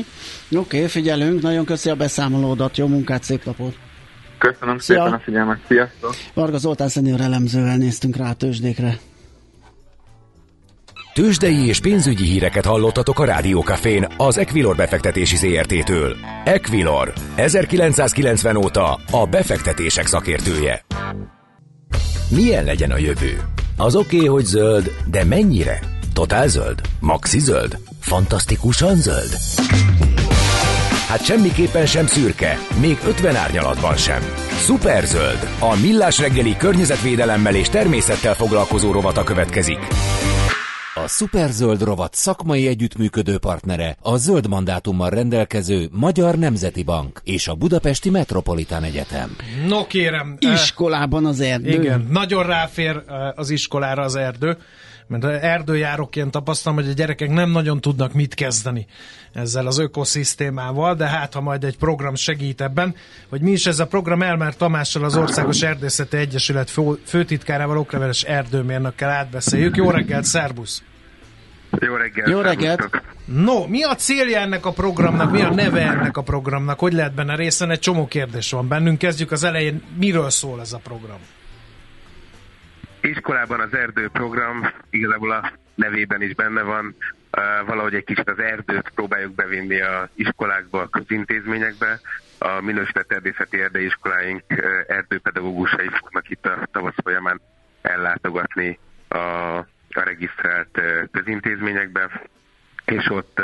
Oké, 0.50 0.76
okay, 0.76 0.88
figyelünk, 0.88 1.42
nagyon 1.42 1.64
köszi 1.64 1.90
a 1.90 1.94
beszámolódat, 1.94 2.76
jó 2.76 2.86
munkát, 2.86 3.22
szép 3.22 3.44
napot! 3.44 3.74
Köszönöm 4.38 4.78
Szia. 4.78 4.96
szépen 4.96 5.12
a 5.12 5.18
figyelmet, 5.24 5.58
sziasztok! 5.68 6.14
Varga 6.34 6.58
Zoltán 6.58 6.88
szenior 6.88 7.20
elemzővel 7.20 7.76
néztünk 7.76 8.16
rá 8.16 8.28
a 8.28 8.34
tőzsdékre. 8.34 8.98
Tőzsdei 11.14 11.66
és 11.66 11.80
pénzügyi 11.80 12.24
híreket 12.24 12.64
hallottatok 12.64 13.18
a 13.18 13.24
Rádiókafén 13.24 14.06
az 14.16 14.38
Equilor 14.38 14.76
befektetési 14.76 15.36
ZRT-től. 15.36 16.16
Equilor, 16.44 17.12
1990 17.34 18.56
óta 18.56 19.00
a 19.10 19.26
befektetések 19.26 20.06
szakértője. 20.06 20.84
Milyen 22.28 22.64
legyen 22.64 22.90
a 22.90 22.98
jövő? 22.98 23.40
Az 23.76 23.94
oké, 23.94 24.16
okay, 24.16 24.28
hogy 24.28 24.44
zöld, 24.44 24.90
de 25.10 25.24
mennyire? 25.24 25.80
Totál 26.12 26.48
zöld? 26.48 26.80
Maxi 27.00 27.38
zöld? 27.38 27.78
Fantasztikusan 28.00 28.96
zöld? 28.96 29.36
Hát 31.08 31.24
semmiképpen 31.24 31.86
sem 31.86 32.06
szürke, 32.06 32.58
még 32.80 32.98
50 33.06 33.36
árnyalatban 33.36 33.96
sem. 33.96 34.22
Superzöld, 34.64 35.48
a 35.60 35.76
millás 35.82 36.18
reggeli 36.18 36.56
környezetvédelemmel 36.56 37.54
és 37.54 37.68
természettel 37.68 38.34
foglalkozó 38.34 38.92
rovata 38.92 39.24
következik. 39.24 39.78
A 41.04 41.08
Superzöld 41.08 41.82
rovat 41.82 42.14
szakmai 42.14 42.66
együttműködő 42.66 43.38
partnere 43.38 43.96
a 44.00 44.16
zöld 44.16 44.48
mandátummal 44.48 45.10
rendelkező 45.10 45.88
Magyar 45.92 46.34
Nemzeti 46.38 46.82
Bank 46.82 47.20
és 47.24 47.48
a 47.48 47.54
Budapesti 47.54 48.10
Metropolitán 48.10 48.82
Egyetem. 48.82 49.36
No 49.66 49.86
kérem. 49.86 50.36
Iskolában 50.38 51.26
az 51.26 51.40
erdő. 51.40 51.68
Igen, 51.68 52.06
nagyon 52.10 52.46
ráfér 52.46 53.02
az 53.34 53.50
iskolára 53.50 54.02
az 54.02 54.16
erdő 54.16 54.56
mert 55.10 55.24
erdőjáróként 55.24 56.30
tapasztalom, 56.30 56.78
hogy 56.78 56.88
a 56.88 56.92
gyerekek 56.92 57.30
nem 57.30 57.50
nagyon 57.50 57.80
tudnak 57.80 58.12
mit 58.12 58.34
kezdeni 58.34 58.86
ezzel 59.32 59.66
az 59.66 59.78
ökoszisztémával, 59.78 60.94
de 60.94 61.06
hát 61.06 61.34
ha 61.34 61.40
majd 61.40 61.64
egy 61.64 61.78
program 61.78 62.14
segít 62.14 62.60
ebben, 62.60 62.94
hogy 63.28 63.40
mi 63.40 63.50
is 63.50 63.66
ez 63.66 63.80
a 63.80 63.86
program 63.86 64.22
Elmer 64.22 64.56
Tamással 64.56 65.04
az 65.04 65.16
Országos 65.16 65.62
Erdészeti 65.62 66.16
Egyesület 66.16 66.70
fő, 66.70 66.82
főtitkárával, 67.04 67.78
okleveles 67.78 68.22
erdőmérnökkel 68.22 69.10
átbeszéljük. 69.10 69.76
Jó 69.76 69.90
reggelt, 69.90 70.24
szervusz! 70.24 70.82
Jó 71.80 71.94
reggelt! 71.94 72.28
Jó 72.28 72.40
reggelt! 72.40 73.02
No, 73.24 73.66
mi 73.66 73.82
a 73.82 73.94
célja 73.94 74.40
ennek 74.40 74.66
a 74.66 74.72
programnak, 74.72 75.30
mi 75.30 75.40
a 75.40 75.54
neve 75.54 75.80
ennek 75.80 76.16
a 76.16 76.22
programnak, 76.22 76.78
hogy 76.78 76.92
lehet 76.92 77.14
benne 77.14 77.34
részen? 77.36 77.70
Egy 77.70 77.78
csomó 77.78 78.06
kérdés 78.06 78.50
van 78.50 78.68
bennünk. 78.68 78.98
Kezdjük 78.98 79.32
az 79.32 79.44
elején, 79.44 79.82
miről 79.98 80.30
szól 80.30 80.60
ez 80.60 80.72
a 80.72 80.78
program? 80.78 81.18
Iskolában 83.00 83.60
az 83.60 83.74
erdőprogram 83.74 84.70
igazából 84.90 85.30
a 85.30 85.52
nevében 85.74 86.22
is 86.22 86.34
benne 86.34 86.62
van, 86.62 86.96
valahogy 87.66 87.94
egy 87.94 88.04
kicsit 88.04 88.30
az 88.30 88.38
erdőt 88.38 88.90
próbáljuk 88.94 89.34
bevinni 89.34 89.80
a 89.80 90.08
iskolákba, 90.14 90.80
a 90.80 90.88
közintézményekbe. 90.88 92.00
A 92.38 92.60
minősített 92.60 93.12
erdészeti 93.12 93.60
erdeiskoláink 93.60 94.42
erdőpedagógusai 94.86 95.88
fognak 95.88 96.30
itt 96.30 96.46
a 96.46 96.66
tavasz 96.72 96.94
folyamán 97.02 97.40
ellátogatni 97.82 98.78
a, 99.08 99.16
a 99.16 99.66
regisztrált 100.04 100.80
közintézményekbe, 101.12 102.22
és 102.84 103.10
ott, 103.10 103.42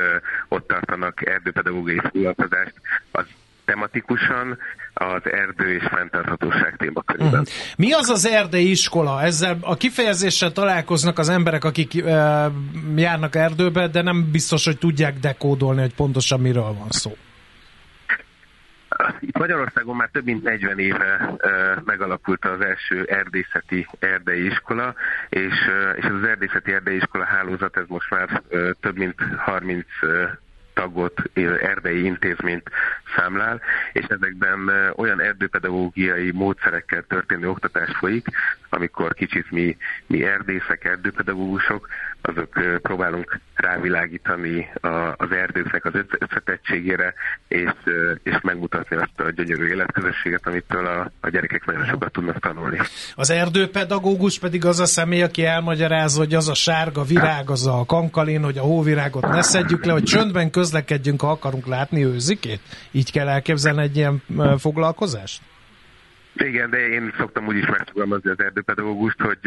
ott 0.49 0.67
tartanak 0.67 1.27
erdőpedagógiai 1.27 1.99
foglalkozást 1.99 2.75
az 3.11 3.27
tematikusan 3.67 4.59
az 4.95 5.23
erdő 5.25 5.75
és 5.75 5.85
fenntarthatóság 5.91 6.77
témakörében. 6.77 7.41
Uh-huh. 7.41 7.55
Mi 7.77 7.93
az 7.93 8.09
az 8.09 8.27
erdei 8.27 8.71
iskola? 8.71 9.23
Ezzel 9.23 9.59
a 9.61 9.77
kifejezéssel 9.77 10.53
találkoznak 10.53 11.19
az 11.19 11.29
emberek, 11.29 11.65
akik 11.65 11.93
uh, 11.95 12.05
járnak 12.97 13.35
erdőbe, 13.35 13.89
de 13.89 14.03
nem 14.03 14.31
biztos, 14.31 14.65
hogy 14.65 14.79
tudják 14.79 15.19
dekódolni, 15.19 15.81
hogy 15.81 15.95
pontosan 15.95 16.41
miről 16.41 16.75
van 16.79 16.91
szó. 16.91 17.17
Itt 19.21 19.39
Magyarországon 19.39 19.97
már 19.97 20.09
több 20.13 20.25
mint 20.25 20.43
40 20.43 20.79
éve 20.79 21.31
uh, 21.31 21.85
megalakult 21.85 22.45
az 22.45 22.61
első 22.61 23.05
erdészeti 23.05 23.87
erdei 23.99 24.47
iskola, 24.47 24.95
és, 25.29 25.55
uh, 25.69 25.97
és 25.97 26.05
az 26.05 26.29
erdészeti 26.29 26.73
erdei 26.73 26.97
iskola 26.97 27.25
hálózat, 27.25 27.77
ez 27.77 27.85
most 27.87 28.11
már 28.11 28.43
uh, 28.51 28.71
több 28.81 28.97
mint 28.97 29.15
30 29.37 29.87
tagot, 30.77 31.23
erdei 31.61 32.05
intézményt 32.05 32.71
számlál, 33.17 33.61
és 33.93 34.05
ezekben 34.05 34.71
olyan 34.97 35.21
erdőpedagógiai 35.21 36.31
módszerekkel 36.33 37.05
történő 37.09 37.49
oktatás 37.49 37.91
folyik, 37.99 38.27
amikor 38.77 39.15
kicsit 39.15 39.51
mi, 39.51 39.77
mi 40.07 40.25
erdészek, 40.25 40.85
erdőpedagógusok, 40.85 41.89
azok 42.23 42.81
próbálunk 42.83 43.41
rávilágítani 43.55 44.69
az 45.17 45.31
erdőknek 45.31 45.85
az 45.85 45.93
összetettségére, 46.19 47.15
és, 47.49 47.73
és 48.23 48.41
megmutatni 48.43 48.97
azt 48.97 49.21
a 49.21 49.31
gyönyörű 49.31 49.67
életközösséget, 49.67 50.47
amitől 50.47 50.87
a, 50.87 51.11
a 51.21 51.29
gyerekek 51.29 51.65
nagyon 51.65 51.87
sokat 51.87 52.13
tudnak 52.13 52.39
tanulni. 52.39 52.79
Az 53.15 53.31
erdőpedagógus 53.31 54.39
pedig 54.39 54.65
az 54.65 54.81
a 54.81 54.87
személy, 54.87 55.23
aki 55.23 55.45
elmagyarázza, 55.45 56.19
hogy 56.19 56.35
az 56.35 56.49
a 56.49 56.55
sárga 56.55 57.03
virág, 57.03 57.51
az 57.51 57.67
a 57.67 57.85
kankalin, 57.87 58.43
hogy 58.43 58.59
a 58.59 58.63
hóvirágot 58.63 59.29
ne 59.29 59.43
szedjük 59.43 59.85
le, 59.85 59.93
hogy 59.93 60.03
csöndben 60.03 60.51
közlekedjünk, 60.51 61.21
ha 61.21 61.31
akarunk 61.31 61.67
látni 61.67 62.05
őzikét? 62.05 62.61
Így 62.91 63.13
kell 63.13 63.29
elképzelni 63.29 63.83
egy 63.83 63.97
ilyen 63.97 64.23
foglalkozást? 64.59 65.41
Igen, 66.39 66.71
de 66.71 66.89
én 66.89 67.15
szoktam 67.19 67.47
úgy 67.47 67.57
is 67.57 67.67
megfogalmazni 67.67 68.31
az 68.31 68.41
erdőpedagógust, 68.41 69.21
hogy 69.21 69.39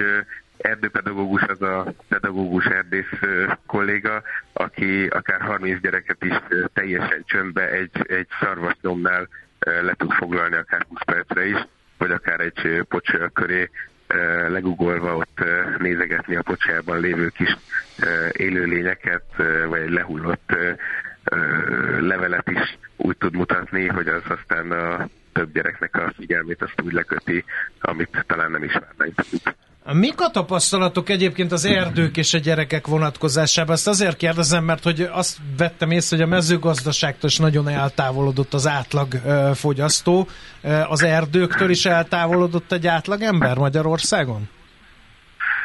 erdőpedagógus 0.58 1.42
az 1.42 1.62
a 1.62 1.94
pedagógus 2.08 2.66
erdész 2.66 3.20
kolléga, 3.66 4.22
aki 4.54 5.08
akár 5.08 5.42
30 5.42 5.82
gyereket 5.82 6.24
is 6.24 6.36
teljesen 6.74 7.24
csöndbe 7.26 7.70
egy, 7.70 8.06
egy 8.08 8.28
szarvasnyomnál 8.40 9.28
le 9.60 9.94
tud 9.94 10.12
foglalni 10.12 10.56
akár 10.56 10.86
20 10.90 11.00
percre 11.06 11.48
is, 11.48 11.68
vagy 11.98 12.12
akár 12.12 12.40
egy 12.40 12.84
pocsolyag 12.88 13.34
köré 13.34 13.70
legugolva 14.48 15.16
ott 15.16 15.44
nézegetni 15.78 16.36
a 16.36 16.42
pocsajában 16.42 17.00
lévő 17.00 17.28
kis 17.28 17.58
élőlényeket, 18.32 19.24
vagy 19.68 19.82
egy 19.82 19.92
lehullott 19.92 20.56
levelet 22.00 22.50
is 22.50 22.78
úgy 22.96 23.18
tud 23.18 23.36
mutatni, 23.36 23.88
hogy 23.88 24.08
az 24.08 24.24
aztán 24.28 24.72
a 24.72 25.10
több 25.40 25.54
gyereknek 25.54 25.96
a 25.96 26.14
figyelmét 26.18 26.62
azt 26.62 26.82
úgy 26.84 26.94
leköti, 26.94 27.44
amit 27.82 28.26
talán 28.28 28.52
nem 28.52 28.64
is 28.64 28.74
várnánk. 28.74 29.14
Mik 29.94 30.22
a 30.22 30.30
tapasztalatok 30.30 31.10
egyébként 31.10 31.52
az 31.52 31.66
erdők 31.66 32.18
és 32.18 32.34
a 32.34 32.38
gyerekek 32.38 32.88
vonatkozásában? 32.88 33.76
Ezt 33.76 33.88
azért 33.88 34.18
kérdezem, 34.18 34.64
mert 34.64 34.84
hogy 34.84 35.02
azt 35.02 35.38
vettem 35.58 35.92
észre, 35.92 36.18
hogy 36.18 36.26
a 36.26 36.30
mezőgazdaságtól 36.30 37.30
is 37.30 37.38
nagyon 37.38 37.68
eltávolodott 37.68 38.54
az 38.54 38.68
átlag 38.68 39.14
fogyasztó. 39.54 40.28
Az 40.88 41.04
erdőktől 41.04 41.70
is 41.70 41.86
eltávolodott 41.86 42.72
egy 42.72 42.88
átlag 42.88 43.22
ember 43.22 43.58
Magyarországon? 43.58 44.50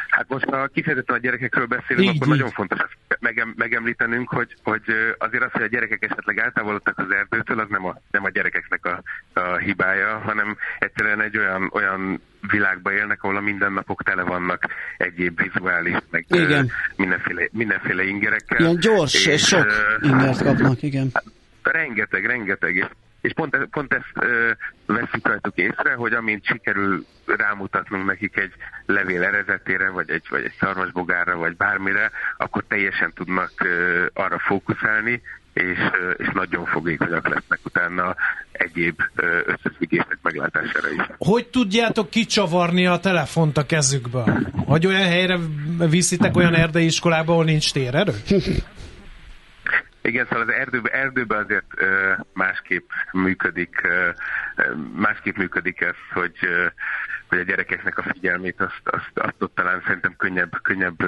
Hát 0.09 0.25
most 0.27 0.45
ha 0.45 0.67
kifejezetten 0.67 1.15
a 1.15 1.19
gyerekekről 1.19 1.65
beszélünk, 1.65 2.09
így, 2.09 2.15
akkor 2.15 2.27
így. 2.27 2.39
nagyon 2.39 2.51
fontos 2.51 2.79
ezt 2.79 2.97
megem, 3.19 3.53
megemlítenünk, 3.57 4.29
hogy, 4.29 4.55
hogy 4.63 4.81
azért 5.17 5.43
az, 5.43 5.51
hogy 5.51 5.61
a 5.61 5.67
gyerekek 5.67 6.03
esetleg 6.03 6.37
eltávolodtak 6.37 6.97
az 6.97 7.11
erdőtől, 7.11 7.59
az 7.59 7.67
nem 7.69 7.85
a, 7.85 7.97
nem 8.11 8.23
a 8.23 8.29
gyerekeknek 8.29 8.85
a, 8.85 9.01
a 9.39 9.57
hibája, 9.57 10.17
hanem 10.17 10.57
egyszerűen 10.79 11.21
egy 11.21 11.37
olyan, 11.37 11.69
olyan 11.73 12.21
világba 12.51 12.93
élnek, 12.93 13.23
ahol 13.23 13.37
a 13.37 13.41
mindennapok 13.41 14.03
tele 14.03 14.23
vannak 14.23 14.65
egyéb 14.97 15.41
vizuális, 15.41 15.97
meg 16.09 16.25
igen. 16.27 16.71
mindenféle, 16.95 17.47
mindenféle 17.51 18.03
ingerekkel. 18.03 18.59
Ilyen 18.59 18.79
gyors 18.79 19.13
és, 19.13 19.25
és 19.25 19.45
sok 19.45 19.65
ingert 20.01 20.43
kapnak, 20.43 20.81
igen. 20.81 21.11
Rengeteg, 21.63 22.25
rengeteg, 22.25 22.75
és 22.75 22.85
és 23.25 23.33
pont, 23.33 23.55
e- 23.55 23.67
pont 23.71 23.93
ezt 23.93 24.11
ö, 24.13 24.51
veszük 24.85 25.27
rajtuk 25.27 25.57
észre, 25.57 25.93
hogy 25.93 26.13
amint 26.13 26.45
sikerül 26.45 27.05
rámutatnunk 27.25 28.05
nekik 28.05 28.37
egy 28.37 28.53
levél 28.85 29.23
erezetére, 29.23 29.89
vagy 29.89 30.09
egy, 30.09 30.23
vagy 30.29 30.43
egy 30.43 30.55
szarvasbogárra, 30.59 31.37
vagy 31.37 31.55
bármire, 31.55 32.11
akkor 32.37 32.63
teljesen 32.67 33.13
tudnak 33.13 33.51
ö, 33.57 34.05
arra 34.13 34.39
fókuszálni, 34.39 35.21
és, 35.53 35.79
és 36.17 36.27
nagyon 36.33 36.65
fogékonyak 36.65 37.27
lesznek 37.27 37.59
utána 37.63 38.15
egyéb 38.51 39.01
összefüggések 39.45 40.17
meglátására 40.21 40.89
is. 40.89 41.01
Hogy 41.17 41.47
tudjátok 41.47 42.09
kicsavarni 42.09 42.85
a 42.85 42.97
telefont 42.97 43.57
a 43.57 43.65
kezükből? 43.65 44.47
Hogy 44.65 44.85
olyan 44.85 45.07
helyre 45.07 45.39
viszitek 45.89 46.35
olyan 46.35 46.55
erdei 46.55 46.85
iskolába, 46.85 47.31
ahol 47.31 47.45
nincs 47.45 47.73
térerő? 47.73 48.13
Igen, 50.05 50.25
szóval 50.29 50.47
az 50.47 50.53
erdőben, 50.53 50.91
erdőben 50.93 51.43
azért 51.43 51.65
másképp 52.33 52.89
működik, 53.11 53.87
másképp 54.95 55.35
működik 55.35 55.81
ez, 55.81 55.95
hogy, 56.13 56.37
ö, 56.41 56.65
hogy 57.27 57.39
a 57.39 57.43
gyerekeknek 57.43 57.97
a 57.97 58.03
figyelmét 58.03 58.61
azt, 58.61 58.81
azt, 58.83 59.11
azt 59.13 59.35
ott 59.39 59.55
talán 59.55 59.81
szerintem 59.85 60.15
könnyebb, 60.17 60.61
könnyebb 60.61 61.03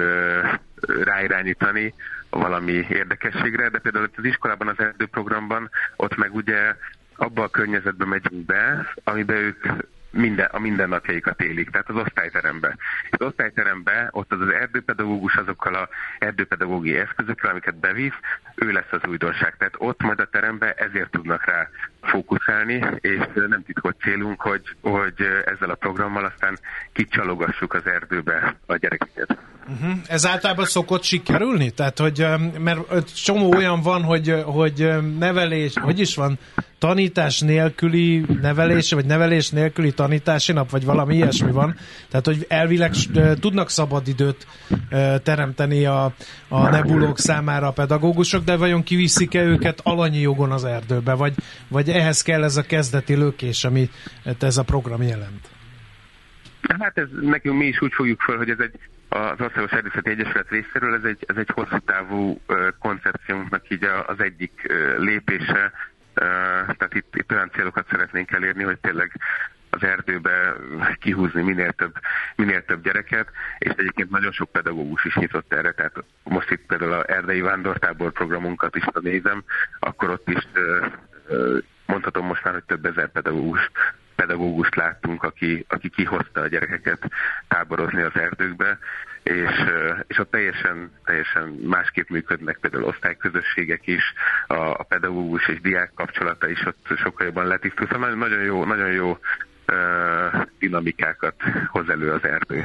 ráirányítani 1.04 1.94
valami 2.30 2.86
érdekességre, 2.88 3.68
de 3.68 3.78
például 3.78 4.10
az 4.16 4.24
iskolában, 4.24 4.68
az 4.68 4.78
erdőprogramban 4.78 5.70
ott 5.96 6.16
meg 6.16 6.34
ugye 6.34 6.74
abba 7.16 7.42
a 7.42 7.48
környezetbe 7.48 8.04
megyünk 8.04 8.44
be, 8.46 8.92
amiben 9.04 9.36
ők 9.36 9.66
minden, 10.10 10.48
a 10.52 10.58
mindennapjaikat 10.58 11.42
élik, 11.42 11.70
tehát 11.70 11.88
az 11.88 11.96
osztályterembe. 11.96 12.76
Az 13.10 13.26
osztályterembe 13.26 14.08
ott 14.10 14.32
az, 14.32 14.40
az 14.40 14.52
erdőpedagógus 14.52 15.34
azokkal 15.34 15.74
a 15.74 15.88
erdőpedagógiai 16.18 16.98
eszközökkel, 16.98 17.50
amiket 17.50 17.76
bevisz, 17.76 18.18
ő 18.54 18.72
lesz 18.72 18.90
az 18.90 19.00
újdonság. 19.08 19.56
Tehát 19.58 19.74
ott 19.78 20.02
majd 20.02 20.20
a 20.20 20.28
terembe 20.30 20.72
ezért 20.72 21.10
tudnak 21.10 21.44
rá 21.44 21.68
fókuszálni, 22.02 22.84
és 23.00 23.20
nem 23.34 23.62
titkot 23.62 23.96
célunk, 24.00 24.40
hogy, 24.40 24.62
hogy 24.80 25.14
ezzel 25.44 25.70
a 25.70 25.74
programmal 25.74 26.24
aztán 26.24 26.58
kicsalogassuk 26.92 27.74
az 27.74 27.86
erdőbe 27.86 28.56
a 28.66 28.76
gyerekeket. 28.76 29.38
Uh-huh. 29.68 29.98
Ez 30.06 30.26
általában 30.26 30.64
szokott 30.64 31.02
sikerülni? 31.02 31.70
Tehát, 31.70 31.98
hogy, 31.98 32.26
mert 32.58 33.14
csomó 33.24 33.54
olyan 33.54 33.80
van, 33.80 34.02
hogy, 34.02 34.42
hogy 34.44 34.88
nevelés, 35.18 35.72
hogy 35.80 35.98
is 35.98 36.14
van, 36.14 36.38
tanítás 36.78 37.40
nélküli 37.40 38.24
nevelés, 38.40 38.92
vagy 38.92 39.06
nevelés 39.06 39.50
nélküli 39.50 39.92
tanítási 39.92 40.52
nap, 40.52 40.70
vagy 40.70 40.84
valami 40.84 41.14
ilyesmi 41.14 41.50
van. 41.50 41.76
Tehát, 42.08 42.26
hogy 42.26 42.44
elvileg 42.48 42.92
tudnak 43.40 43.70
szabadidőt 43.70 44.46
teremteni 45.22 45.86
a, 45.86 46.14
a 46.48 46.68
nebulók 46.68 47.18
számára 47.18 47.66
a 47.66 47.72
pedagógusok, 47.72 48.44
de 48.44 48.56
vajon 48.56 48.82
kiviszik-e 48.82 49.42
őket 49.42 49.80
alanyi 49.82 50.20
jogon 50.20 50.52
az 50.52 50.64
erdőbe, 50.64 51.14
vagy, 51.14 51.34
vagy 51.68 51.88
ehhez 51.88 52.22
kell 52.22 52.44
ez 52.44 52.56
a 52.56 52.62
kezdeti 52.62 53.16
lökés, 53.16 53.64
amit 53.64 53.92
ez 54.40 54.56
a 54.56 54.62
program 54.62 55.02
jelent? 55.02 55.48
Hát 56.78 56.98
ez 56.98 57.08
nekünk 57.20 57.58
mi 57.58 57.66
is 57.66 57.82
úgy 57.82 57.92
fogjuk 57.92 58.20
föl, 58.20 58.36
hogy 58.36 58.50
ez 58.50 58.58
egy 58.58 58.72
az 59.08 59.40
Országos 59.40 59.70
Erdészeti 59.70 60.10
Egyesület 60.10 60.48
részéről 60.48 60.94
ez 60.94 61.04
egy, 61.04 61.24
ez 61.26 61.36
egy 61.36 61.50
hosszú 61.54 61.78
távú 61.78 62.40
koncepciónknak 62.78 63.70
így 63.70 63.84
az 64.06 64.20
egyik 64.20 64.72
lépése, 64.98 65.72
tehát 66.18 66.94
itt, 66.94 67.16
itt 67.16 67.32
olyan 67.32 67.50
célokat 67.50 67.86
szeretnénk 67.90 68.30
elérni, 68.30 68.62
hogy 68.62 68.78
tényleg 68.78 69.12
az 69.70 69.82
erdőbe 69.82 70.54
kihúzni 71.00 71.42
minél 71.42 71.72
több, 71.72 71.94
minél 72.36 72.64
több 72.64 72.82
gyereket, 72.82 73.28
és 73.58 73.72
egyébként 73.76 74.10
nagyon 74.10 74.32
sok 74.32 74.50
pedagógus 74.50 75.04
is 75.04 75.16
nyitott 75.16 75.52
erre, 75.52 75.72
tehát 75.72 76.04
most 76.22 76.50
itt 76.50 76.66
például 76.66 76.92
a 76.92 77.10
erdei 77.10 77.40
vándortábor 77.40 78.12
programunkat 78.12 78.76
is, 78.76 78.84
ha 78.84 79.00
nézem, 79.00 79.44
akkor 79.78 80.10
ott 80.10 80.28
is 80.28 80.48
mondhatom 81.86 82.26
most 82.26 82.44
már, 82.44 82.54
hogy 82.54 82.64
több 82.64 82.86
ezer 82.86 83.08
pedagógus 83.08 83.70
pedagógust 84.14 84.74
láttunk, 84.74 85.22
aki, 85.22 85.64
aki 85.68 85.88
kihozta 85.88 86.40
a 86.40 86.46
gyerekeket 86.46 87.10
táborozni 87.48 88.02
az 88.02 88.14
erdőkbe, 88.14 88.78
és, 89.22 89.50
és 90.06 90.18
ott 90.18 90.30
teljesen, 90.30 90.90
teljesen 91.04 91.48
másképp 91.62 92.08
működnek 92.08 92.58
például 92.60 92.84
osztályközösségek 92.84 93.86
is, 93.86 94.02
a, 94.46 94.54
a 94.54 94.82
pedagógus 94.88 95.48
és 95.48 95.60
diák 95.60 95.92
kapcsolata 95.94 96.48
is 96.48 96.66
ott 96.66 96.86
sokkal 96.96 97.26
jobban 97.26 97.46
letisztul. 97.46 97.86
Szóval 97.90 98.14
nagyon 98.14 98.42
jó, 98.42 98.64
nagyon 98.64 98.92
jó 98.92 99.18
dinamikákat 100.58 101.34
hoz 101.70 101.88
elő 101.88 102.12
az 102.12 102.24
erdő. 102.24 102.64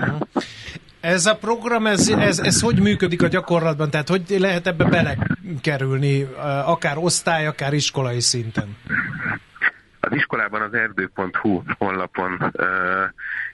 Ez 0.99 1.25
a 1.25 1.35
program, 1.35 1.87
ez, 1.87 2.09
ez, 2.09 2.39
ez 2.39 2.61
hogy 2.61 2.79
működik 2.79 3.21
a 3.21 3.27
gyakorlatban? 3.27 3.89
Tehát 3.89 4.09
hogy 4.09 4.23
lehet 4.27 4.67
ebbe 4.67 4.85
belekerülni, 4.85 6.21
akár 6.65 6.97
osztály, 6.97 7.47
akár 7.47 7.73
iskolai 7.73 8.19
szinten? 8.19 8.77
Az 10.05 10.15
iskolában 10.15 10.61
az 10.61 10.73
erdő.hu 10.73 11.61
honlapon 11.77 12.51
ö, 12.51 13.03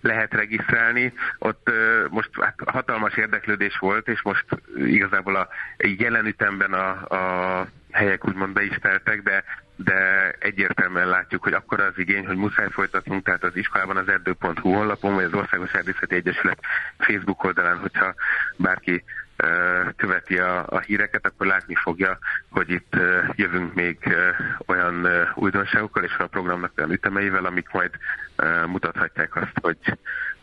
lehet 0.01 0.33
regisztrálni. 0.33 1.13
Ott 1.39 1.69
ö, 1.69 2.05
most 2.09 2.29
hát, 2.41 2.55
hatalmas 2.65 3.17
érdeklődés 3.17 3.77
volt, 3.77 4.07
és 4.07 4.21
most 4.21 4.45
igazából 4.75 5.35
a 5.35 5.47
jelen 5.77 6.25
ütemben 6.25 6.73
a, 6.73 6.89
a 6.89 7.67
helyek 7.91 8.27
úgymond 8.27 8.53
be 8.53 8.63
is 8.63 8.77
teltek, 8.81 9.23
de, 9.23 9.43
de 9.75 10.31
egyértelműen 10.39 11.07
látjuk, 11.07 11.43
hogy 11.43 11.53
akkor 11.53 11.79
az 11.79 11.97
igény, 11.97 12.25
hogy 12.25 12.37
muszáj 12.37 12.69
folytatnunk, 12.69 13.23
tehát 13.23 13.43
az 13.43 13.55
iskolában 13.55 13.97
az 13.97 14.07
erdő.hu 14.07 14.71
honlapon, 14.71 15.13
vagy 15.13 15.23
az 15.23 15.33
Országos 15.33 15.73
Erdészeti 15.73 16.15
Egyesület 16.15 16.59
Facebook 16.97 17.43
oldalán, 17.43 17.77
hogyha 17.77 18.13
bárki 18.57 19.03
követi 19.95 20.37
a, 20.37 20.65
a 20.69 20.79
híreket, 20.79 21.25
akkor 21.25 21.47
látni 21.47 21.75
fogja, 21.75 22.17
hogy 22.49 22.69
itt 22.69 22.95
jövünk 23.35 23.73
még 23.73 23.97
olyan 24.65 25.07
újdonságokkal 25.35 26.03
és 26.03 26.15
a 26.17 26.27
programnak 26.27 26.71
olyan 26.77 26.91
ütemeivel, 26.91 27.45
amik 27.45 27.71
majd 27.71 27.91
mutathatják 28.65 29.35
azt, 29.35 29.59
hogy 29.61 29.77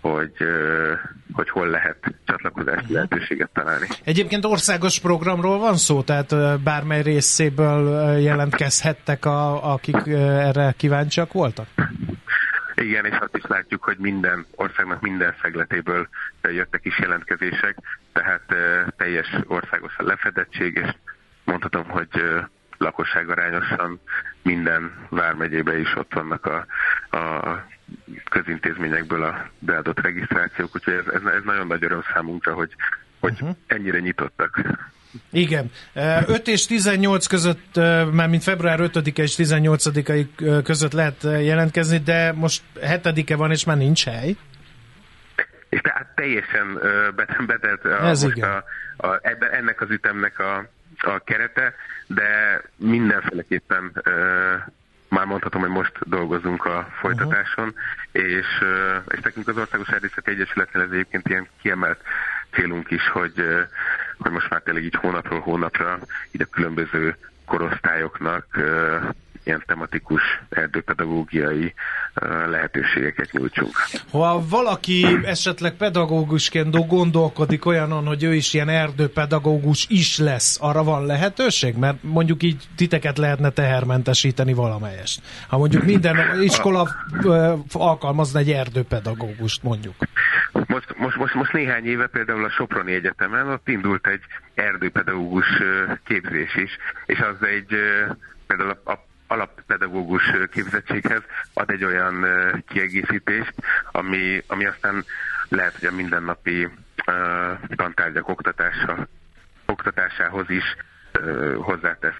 hogy, 0.00 0.32
hogy 1.32 1.50
hol 1.50 1.66
lehet 1.68 1.96
csatlakozási 2.24 2.92
lehetőséget 2.92 3.50
találni. 3.52 3.86
Egyébként 4.04 4.44
országos 4.44 4.98
programról 5.00 5.58
van 5.58 5.76
szó, 5.76 6.02
tehát 6.02 6.60
bármely 6.62 7.02
részéből 7.02 8.16
jelentkezhettek, 8.18 9.24
a, 9.24 9.72
akik 9.72 10.06
erre 10.06 10.74
kíváncsiak 10.76 11.32
voltak? 11.32 11.66
Igen, 12.76 13.04
és 13.04 13.16
azt 13.20 13.36
is 13.36 13.44
látjuk, 13.46 13.84
hogy 13.84 13.96
minden 13.98 14.46
országnak 14.54 15.00
minden 15.00 15.34
szegletéből 15.42 16.08
jöttek 16.42 16.84
is 16.84 16.98
jelentkezések, 16.98 17.76
tehát 18.12 18.54
teljes 18.96 19.36
országos 19.46 19.96
a 19.96 20.02
lefedettség, 20.02 20.76
és 20.76 20.94
mondhatom, 21.44 21.84
hogy 21.84 22.08
lakosságarányosan 22.78 24.00
minden 24.42 25.06
vármegyébe 25.08 25.78
is 25.78 25.96
ott 25.96 26.12
vannak 26.12 26.46
a, 26.46 26.66
a 27.16 27.64
közintézményekből 28.30 29.22
a 29.22 29.50
beadott 29.58 30.00
regisztrációk, 30.00 30.74
úgyhogy 30.74 30.94
ez, 30.94 31.06
ez, 31.06 31.22
ez 31.22 31.42
nagyon 31.44 31.66
nagy 31.66 31.84
öröm 31.84 32.02
számunkra, 32.12 32.54
hogy, 32.54 32.76
hogy 33.20 33.32
uh-huh. 33.32 33.56
ennyire 33.66 33.98
nyitottak. 33.98 34.60
Igen. 35.32 35.70
5 36.26 36.48
és 36.48 36.66
18 36.66 37.26
között, 37.26 37.76
már 38.12 38.28
mint 38.28 38.42
február 38.42 38.78
5-e 38.82 39.22
és 39.22 39.34
18-ai 39.38 40.26
között 40.62 40.92
lehet 40.92 41.22
jelentkezni, 41.22 41.98
de 41.98 42.32
most 42.32 42.62
7-e 42.80 43.36
van, 43.36 43.50
és 43.50 43.64
már 43.64 43.76
nincs 43.76 44.04
hely. 44.04 44.36
És 45.68 45.80
tehát 45.80 46.06
teljesen 46.14 46.80
betelt 47.46 47.84
a, 47.84 48.06
Ez 48.06 48.22
most 48.22 48.36
igen. 48.36 48.50
a, 48.50 48.64
a, 49.06 49.18
ebben, 49.22 49.50
ennek 49.50 49.80
az 49.80 49.90
ütemnek 49.90 50.38
a, 50.38 50.68
a 50.98 51.18
kerete, 51.24 51.74
de 52.06 52.60
mindenféleképpen 52.76 53.92
már 55.08 55.24
mondhatom, 55.24 55.60
hogy 55.60 55.70
most 55.70 55.92
dolgozunk 56.04 56.64
a 56.64 56.88
folytatáson, 57.00 57.74
uh-huh. 58.12 58.30
és, 58.30 58.46
és 59.08 59.20
nekünk 59.22 59.48
az 59.48 59.56
Országos 59.56 59.88
Erdészeti 59.88 60.30
Egyesületnél 60.30 60.82
ez 60.82 60.90
egyébként 60.90 61.28
ilyen 61.28 61.48
kiemelt 61.62 62.00
célunk 62.52 62.90
is, 62.90 63.08
hogy, 63.08 63.44
tényleg 64.76 64.94
így 64.94 65.00
hónapról 65.00 65.40
hónapra 65.40 65.98
így 66.30 66.40
a 66.40 66.44
különböző 66.44 67.16
korosztályoknak 67.44 68.46
ilyen 69.44 69.62
tematikus 69.66 70.22
erdőpedagógiai 70.48 71.74
lehetőségeket 72.50 73.32
nyújtsunk. 73.32 73.70
Ha 74.10 74.48
valaki 74.48 75.06
esetleg 75.24 75.72
pedagógusként 75.72 76.86
gondolkodik 76.86 77.66
olyanon, 77.66 78.06
hogy 78.06 78.22
ő 78.22 78.34
is 78.34 78.54
ilyen 78.54 78.68
erdőpedagógus 78.68 79.86
is 79.88 80.18
lesz, 80.18 80.58
arra 80.60 80.84
van 80.84 81.06
lehetőség? 81.06 81.74
Mert 81.76 82.02
mondjuk 82.02 82.42
így 82.42 82.62
titeket 82.76 83.18
lehetne 83.18 83.50
tehermentesíteni 83.50 84.52
valamelyest. 84.52 85.20
Ha 85.48 85.58
mondjuk 85.58 85.84
minden 85.84 86.42
iskola 86.42 86.88
alkalmazna 87.72 88.38
egy 88.38 88.50
erdőpedagógust 88.50 89.62
mondjuk. 89.62 89.94
Most, 90.66 90.96
most, 90.96 91.16
most, 91.16 91.34
most 91.34 91.52
néhány 91.52 91.86
éve 91.86 92.06
például 92.06 92.44
a 92.44 92.50
Soproni 92.50 92.92
Egyetemen 92.92 93.48
ott 93.48 93.68
indult 93.68 94.06
egy 94.06 94.22
erdőpedagógus 94.54 95.46
képzés 96.04 96.54
is, 96.54 96.76
és 97.06 97.18
az 97.18 97.46
egy 97.46 97.76
például 98.46 98.80
a, 98.84 98.90
a 98.90 99.06
alappedagógus 99.26 100.32
képzettséghez 100.50 101.22
ad 101.54 101.70
egy 101.70 101.84
olyan 101.84 102.26
kiegészítést, 102.68 103.54
ami, 103.92 104.42
ami 104.46 104.64
aztán 104.66 105.04
lehet, 105.48 105.78
hogy 105.78 105.88
a 105.88 105.94
mindennapi 105.94 106.64
uh, 106.64 106.72
tantárgyak 107.76 108.28
oktatása, 108.28 109.08
oktatásához 109.66 110.50
is 110.50 110.76
uh, 111.18 111.54
hozzátesz 111.54 112.16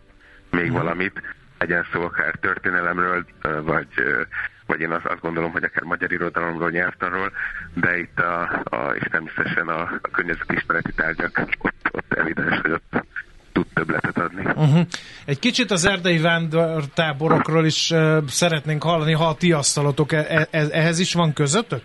még 0.51 0.67
mhm. 0.67 0.77
valamit, 0.77 1.23
legyen 1.59 1.87
szó 1.93 2.03
akár 2.03 2.35
történelemről, 2.41 3.25
uh, 3.45 3.63
vagy, 3.63 3.89
uh, 3.97 4.21
vagy 4.67 4.81
én 4.81 4.91
azt, 4.91 5.05
azt 5.05 5.21
gondolom, 5.21 5.51
hogy 5.51 5.65
akár 5.65 5.83
magyar 5.83 6.13
irodalomról, 6.13 6.71
nyelvtanról, 6.71 7.33
de 7.75 7.99
itt 7.99 8.19
a, 8.19 8.63
a 8.65 8.95
és 8.95 9.07
természetesen 9.11 9.69
a, 9.69 9.81
a 9.81 10.09
környezetismereti 10.13 10.93
tárgyak 10.93 11.47
ott, 11.59 11.89
ott 11.93 12.13
evidens, 12.13 12.61
hogy 12.61 12.71
ott 12.71 13.05
tud 13.53 13.67
többletet 13.75 14.19
adni. 14.19 14.45
Uh-huh. 14.45 14.87
Egy 15.25 15.39
kicsit 15.39 15.71
az 15.71 15.85
erdei 15.85 16.19
vándortáborokról 16.19 17.67
is 17.67 17.91
uh, 17.91 18.27
szeretnénk 18.29 18.83
hallani, 18.83 19.13
ha 19.13 19.29
a 19.29 19.35
ti 19.35 19.53
asztalotok, 19.53 20.13
e- 20.13 20.49
e- 20.51 20.67
ehhez 20.71 20.99
is 20.99 21.13
van 21.13 21.33
közöttök? 21.33 21.83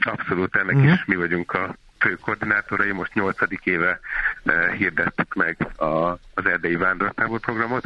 Abszolút, 0.00 0.56
ennek 0.56 0.74
uh-huh. 0.74 0.92
is 0.92 1.04
mi 1.06 1.16
vagyunk 1.16 1.52
a 1.52 1.76
fő 1.98 2.14
koordinátorai, 2.14 2.92
most 2.92 3.14
nyolcadik 3.14 3.60
éve 3.64 4.00
uh, 4.42 4.72
hirdettük 4.72 5.34
meg 5.34 5.56
a, 5.76 6.10
az 6.34 6.44
erdei 6.44 6.76
vándortábor 6.76 7.40
programot. 7.40 7.84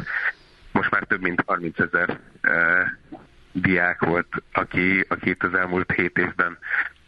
Most 0.71 0.91
már 0.91 1.03
több 1.03 1.21
mint 1.21 1.43
30 1.45 1.79
ezer 1.79 2.19
uh, 2.43 3.19
diák 3.61 4.05
volt, 4.05 4.27
aki, 4.53 5.05
aki 5.07 5.29
itt 5.29 5.43
az 5.43 5.53
elmúlt 5.53 5.91
hét 5.91 6.17
évben 6.17 6.57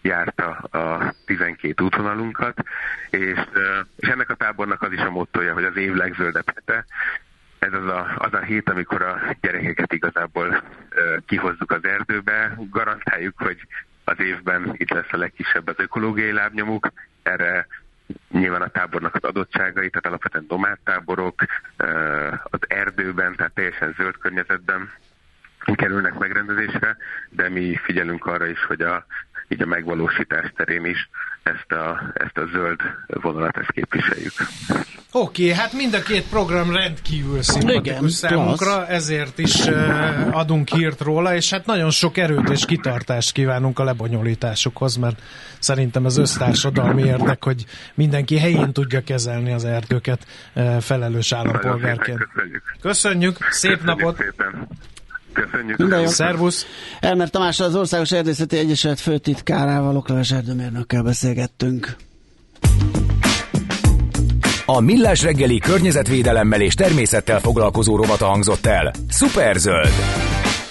járta 0.01 0.49
a 0.51 1.13
12 1.25 1.83
útvonalunkat, 1.83 2.63
és, 3.09 3.39
és 3.95 4.07
ennek 4.07 4.29
a 4.29 4.35
tábornak 4.35 4.81
az 4.81 4.91
is 4.91 4.99
a 5.01 5.09
mottoja, 5.09 5.53
hogy 5.53 5.63
az 5.63 5.77
év 5.77 5.93
legzöldebb 5.93 6.51
hete. 6.55 6.85
Ez 7.59 7.73
az 7.73 7.85
a, 7.85 8.15
az 8.17 8.33
a 8.33 8.39
hét, 8.39 8.69
amikor 8.69 9.01
a 9.01 9.35
gyerekeket 9.41 9.93
igazából 9.93 10.63
kihozzuk 11.25 11.71
az 11.71 11.85
erdőbe, 11.85 12.55
garantáljuk, 12.69 13.37
hogy 13.37 13.57
az 14.03 14.19
évben 14.19 14.73
itt 14.77 14.89
lesz 14.89 15.11
a 15.11 15.17
legkisebb 15.17 15.67
az 15.67 15.75
ökológiai 15.77 16.31
lábnyomuk, 16.31 16.91
erre 17.23 17.67
nyilván 18.31 18.61
a 18.61 18.67
tábornak 18.67 19.15
az 19.15 19.23
adottságai, 19.23 19.89
tehát 19.89 20.05
alapvetően 20.05 20.47
domáttáborok, 20.47 21.41
az 22.43 22.59
erdőben, 22.67 23.35
tehát 23.35 23.53
teljesen 23.53 23.93
zöld 23.97 24.17
környezetben 24.17 24.89
kerülnek 25.75 26.17
megrendezésre, 26.17 26.97
de 27.29 27.49
mi 27.49 27.79
figyelünk 27.83 28.25
arra 28.25 28.45
is, 28.47 28.63
hogy 28.67 28.81
a 28.81 29.05
így 29.51 29.61
a 29.61 29.65
megvalósítás 29.65 30.51
terén 30.55 30.85
is 30.85 31.09
ezt 31.43 31.71
a, 31.71 32.11
ezt 32.13 32.37
a 32.37 32.45
zöld 32.51 32.79
vonalat 33.07 33.57
ezt 33.57 33.71
képviseljük. 33.71 34.33
Oké, 35.11 35.43
okay, 35.43 35.55
hát 35.57 35.73
mind 35.73 35.93
a 35.93 36.01
két 36.01 36.23
program 36.23 36.71
rendkívül 36.71 37.41
szimpatikus 37.41 38.11
számunkra, 38.11 38.75
klassz. 38.75 38.89
ezért 38.89 39.37
is 39.39 39.65
uh, 39.65 40.37
adunk 40.37 40.69
hírt 40.69 41.01
róla, 41.01 41.35
és 41.35 41.49
hát 41.49 41.65
nagyon 41.65 41.89
sok 41.89 42.17
erőt 42.17 42.49
és 42.49 42.65
kitartást 42.65 43.31
kívánunk 43.31 43.79
a 43.79 43.83
lebonyolításukhoz, 43.83 44.95
mert 44.95 45.21
szerintem 45.59 46.05
ez 46.05 46.17
össztársadalmi 46.17 47.03
érdek, 47.03 47.43
hogy 47.43 47.65
mindenki 47.93 48.37
helyén 48.37 48.73
tudja 48.73 49.01
kezelni 49.01 49.51
az 49.51 49.65
erdőket 49.65 50.25
uh, 50.55 50.77
felelős 50.77 51.31
állampolgárként. 51.31 52.27
Köszönjük. 52.33 52.63
Köszönjük, 52.81 53.37
szép 53.49 53.71
Köszönjük 53.71 53.83
napot! 53.83 54.17
Szépen. 54.17 54.67
Köszönjük. 55.33 55.77
Minden 55.77 56.01
jó. 56.01 56.07
Szervusz. 56.07 56.65
Elmer 56.99 57.29
Tamás 57.29 57.59
az 57.59 57.75
Országos 57.75 58.11
Erdészeti 58.11 58.57
Egyesület 58.57 58.99
főtitkárával, 58.99 59.95
Okleves 59.95 60.31
erdőmérnökkel 60.31 61.03
beszélgettünk. 61.03 61.95
A 64.65 64.79
Millás 64.79 65.23
reggeli 65.23 65.59
környezetvédelemmel 65.59 66.61
és 66.61 66.73
természettel 66.73 67.39
foglalkozó 67.39 67.95
rovata 67.95 68.25
hangzott 68.25 68.65
el. 68.65 68.93
Superzöld. 69.09 69.91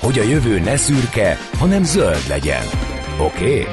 Hogy 0.01 0.19
a 0.19 0.23
jövő 0.23 0.61
ne 0.61 0.77
szürke, 0.77 1.39
hanem 1.59 1.85
zöld 1.85 2.25
legyen. 2.29 2.63
Oké? 3.21 3.61
Okay? 3.61 3.67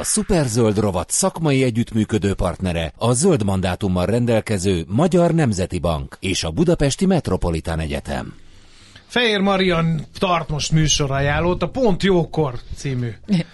A 0.00 0.04
Superzöld 0.04 0.78
rovat 0.78 1.10
szakmai 1.10 1.62
együttműködő 1.62 2.34
partnere 2.34 2.92
a 2.96 3.12
zöld 3.12 3.44
mandátummal 3.44 4.06
rendelkező 4.06 4.84
Magyar 4.88 5.34
Nemzeti 5.34 5.78
Bank 5.78 6.16
és 6.20 6.44
a 6.44 6.50
Budapesti 6.50 7.06
Metropolitán 7.06 7.78
Egyetem. 7.78 8.43
Fehér 9.14 9.40
Marian 9.40 10.06
tart 10.18 10.48
most 10.48 10.72
műsorajánlót 10.72 11.62
a 11.62 11.68
Pont 11.68 12.02
Jókor 12.02 12.54
című 12.76 13.10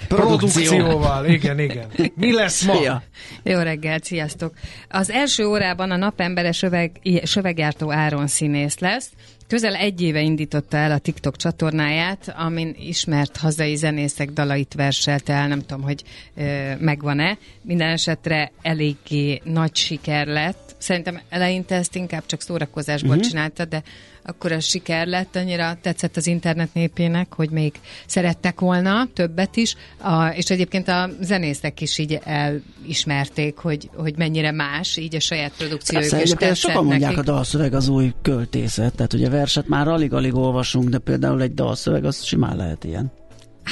produkcióval. 0.08 1.26
Igen, 1.26 1.58
igen. 1.58 1.86
Mi 2.14 2.32
lesz 2.32 2.64
ma? 2.64 2.80
Ja. 2.82 3.02
Jó 3.42 3.58
reggelt, 3.58 4.04
sziasztok! 4.04 4.54
Az 4.88 5.10
első 5.10 5.46
órában 5.46 5.90
a 5.90 5.96
napembere 5.96 6.52
söveg, 6.52 7.00
söveggyártó 7.22 7.92
Áron 7.92 8.26
színész 8.26 8.78
lesz. 8.78 9.10
Közel 9.48 9.74
egy 9.74 10.00
éve 10.00 10.20
indította 10.20 10.76
el 10.76 10.90
a 10.90 10.98
TikTok 10.98 11.36
csatornáját, 11.36 12.34
amin 12.36 12.76
ismert 12.78 13.36
hazai 13.36 13.76
zenészek 13.76 14.30
dalait 14.30 14.74
verselte 14.74 15.32
el, 15.32 15.48
nem 15.48 15.60
tudom, 15.60 15.82
hogy 15.82 16.02
ö, 16.36 16.72
megvan-e. 16.78 17.38
Minden 17.62 17.88
esetre 17.88 18.52
eléggé 18.62 19.40
nagy 19.44 19.76
siker 19.76 20.26
lett. 20.26 20.74
Szerintem 20.78 21.20
eleinte 21.28 21.74
ezt 21.74 21.96
inkább 21.96 22.26
csak 22.26 22.40
szórakozásból 22.40 23.16
uh-huh. 23.16 23.28
csinálta, 23.28 23.64
de 23.64 23.82
akkor 24.30 24.52
a 24.52 24.60
siker 24.60 25.06
lett, 25.06 25.36
annyira 25.36 25.76
tetszett 25.82 26.16
az 26.16 26.26
internet 26.26 26.74
népének, 26.74 27.34
hogy 27.34 27.50
még 27.50 27.72
szerettek 28.06 28.60
volna 28.60 29.08
többet 29.14 29.56
is, 29.56 29.74
a, 29.98 30.26
és 30.26 30.50
egyébként 30.50 30.88
a 30.88 31.10
zenészek 31.20 31.80
is 31.80 31.98
így 31.98 32.20
elismerték, 32.24 33.56
hogy, 33.56 33.90
hogy 33.94 34.14
mennyire 34.16 34.50
más, 34.52 34.96
így 34.96 35.16
a 35.16 35.20
saját 35.20 35.52
produkciójuk 35.56 36.22
is 36.22 36.30
tetszett 36.30 36.54
Sokan 36.54 36.84
mondják 36.84 37.16
nekik. 37.16 37.28
a 37.28 37.32
dalszöveg 37.32 37.74
az 37.74 37.88
új 37.88 38.12
költészet, 38.22 38.94
tehát 38.94 39.12
ugye 39.12 39.28
verset 39.28 39.68
már 39.68 39.88
alig-alig 39.88 40.34
olvasunk, 40.34 40.88
de 40.88 40.98
például 40.98 41.42
egy 41.42 41.54
dalszöveg 41.54 42.04
az 42.04 42.22
simán 42.22 42.56
lehet 42.56 42.84
ilyen. 42.84 43.19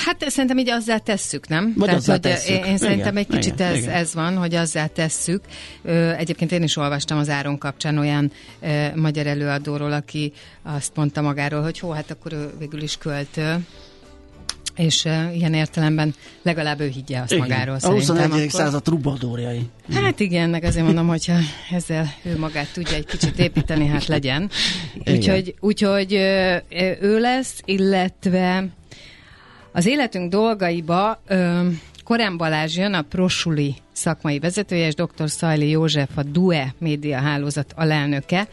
Hát 0.05 0.31
szerintem 0.31 0.59
így 0.59 0.71
azzá 0.71 0.99
tesszük, 0.99 1.49
nem? 1.49 1.73
Vagy 1.77 1.89
Tehát, 1.89 2.05
hogy 2.05 2.21
tesszük. 2.21 2.57
Én, 2.57 2.65
én 2.65 2.77
szerintem 2.77 3.17
egy 3.17 3.27
kicsit 3.27 3.55
igen, 3.55 3.73
ez, 3.73 3.77
igen. 3.77 3.91
ez 3.91 4.15
van, 4.15 4.37
hogy 4.37 4.55
azzá 4.55 4.87
tesszük. 4.87 5.41
Ö, 5.83 6.11
egyébként 6.11 6.53
én 6.53 6.63
is 6.63 6.77
olvastam 6.77 7.19
az 7.19 7.29
Áron 7.29 7.59
kapcsán 7.59 7.99
olyan 7.99 8.33
ö, 8.61 8.87
magyar 8.95 9.27
előadóról, 9.27 9.93
aki 9.93 10.33
azt 10.63 10.93
mondta 10.95 11.21
magáról, 11.21 11.63
hogy 11.63 11.79
hó, 11.79 11.91
hát 11.91 12.11
akkor 12.11 12.33
ő 12.33 12.51
végül 12.59 12.83
is 12.83 12.97
költő 12.97 13.57
és 14.79 15.05
uh, 15.05 15.37
ilyen 15.37 15.55
értelemben 15.55 16.15
legalább 16.43 16.81
ő 16.81 16.89
higgye 16.89 17.21
azt 17.21 17.33
igen. 17.33 17.49
magáról. 17.49 17.77
A 17.81 17.91
21. 17.91 18.25
Akkor... 18.25 18.51
század 18.51 18.83
trubadóriai. 18.83 19.63
Hát 19.93 20.21
igen, 20.21 20.51
meg 20.51 20.65
azért 20.65 20.85
mondom, 20.85 21.09
hogyha 21.09 21.37
ezzel 21.71 22.07
ő 22.23 22.39
magát 22.39 22.73
tudja 22.73 22.97
egy 22.97 23.07
kicsit 23.07 23.39
építeni, 23.39 23.87
hát 23.87 24.07
legyen. 24.07 24.51
Úgyhogy, 25.07 25.55
úgyhogy 25.61 26.13
ő 27.01 27.19
lesz, 27.19 27.61
illetve 27.65 28.69
az 29.73 29.87
életünk 29.87 30.31
dolgaiba 30.31 31.23
ö, 31.27 31.67
Korán 32.05 32.37
Balázs 32.37 32.77
jön, 32.77 32.95
a 32.95 33.03
Prosuli 33.03 33.75
szakmai 33.93 34.39
vezetője, 34.39 34.87
és 34.87 34.95
dr. 34.95 35.31
Szajli 35.31 35.69
József, 35.69 36.11
a 36.15 36.23
DUE 36.23 36.75
média 36.79 37.19
hálózat 37.19 37.73
alelnöke, 37.77 38.49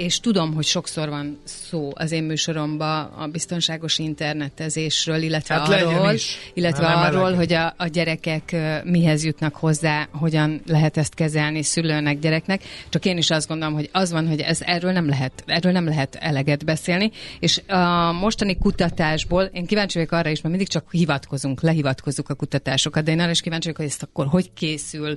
és 0.00 0.20
tudom, 0.20 0.54
hogy 0.54 0.64
sokszor 0.64 1.08
van 1.08 1.38
szó 1.44 1.90
az 1.94 2.12
én 2.12 2.22
műsoromban 2.22 3.04
a 3.04 3.26
biztonságos 3.26 3.98
internetezésről, 3.98 5.22
illetve 5.22 5.54
hát 5.54 5.68
arról, 5.68 6.14
illetve 6.54 6.86
arról 6.86 7.34
hogy 7.34 7.52
a, 7.52 7.74
a 7.76 7.86
gyerekek 7.86 8.56
mihez 8.84 9.24
jutnak 9.24 9.54
hozzá, 9.54 10.08
hogyan 10.12 10.60
lehet 10.66 10.96
ezt 10.96 11.14
kezelni 11.14 11.62
szülőnek, 11.62 12.18
gyereknek. 12.18 12.62
Csak 12.88 13.04
én 13.04 13.16
is 13.16 13.30
azt 13.30 13.48
gondolom, 13.48 13.74
hogy 13.74 13.88
az 13.92 14.12
van, 14.12 14.28
hogy 14.28 14.40
ez 14.40 14.60
erről 14.60 14.92
nem 14.92 15.08
lehet, 15.08 15.44
erről 15.46 15.72
nem 15.72 15.84
lehet 15.84 16.14
eleget 16.14 16.64
beszélni, 16.64 17.10
és 17.40 17.62
a 17.68 18.12
mostani 18.12 18.58
kutatásból 18.58 19.42
én 19.42 19.66
kíváncsi 19.66 19.98
vagyok 19.98 20.12
arra 20.12 20.30
is, 20.30 20.40
mert 20.40 20.54
mindig 20.54 20.68
csak 20.68 20.90
hivatkozunk, 20.90 21.60
lehivatkozunk 21.60 22.28
a 22.28 22.34
kutatásokat, 22.34 23.04
de 23.04 23.10
én 23.10 23.20
arra 23.20 23.30
is 23.30 23.40
kíváncsi 23.40 23.64
vagyok, 23.64 23.80
hogy 23.80 23.90
ezt 23.90 24.02
akkor 24.02 24.26
hogy 24.26 24.52
készül, 24.52 25.16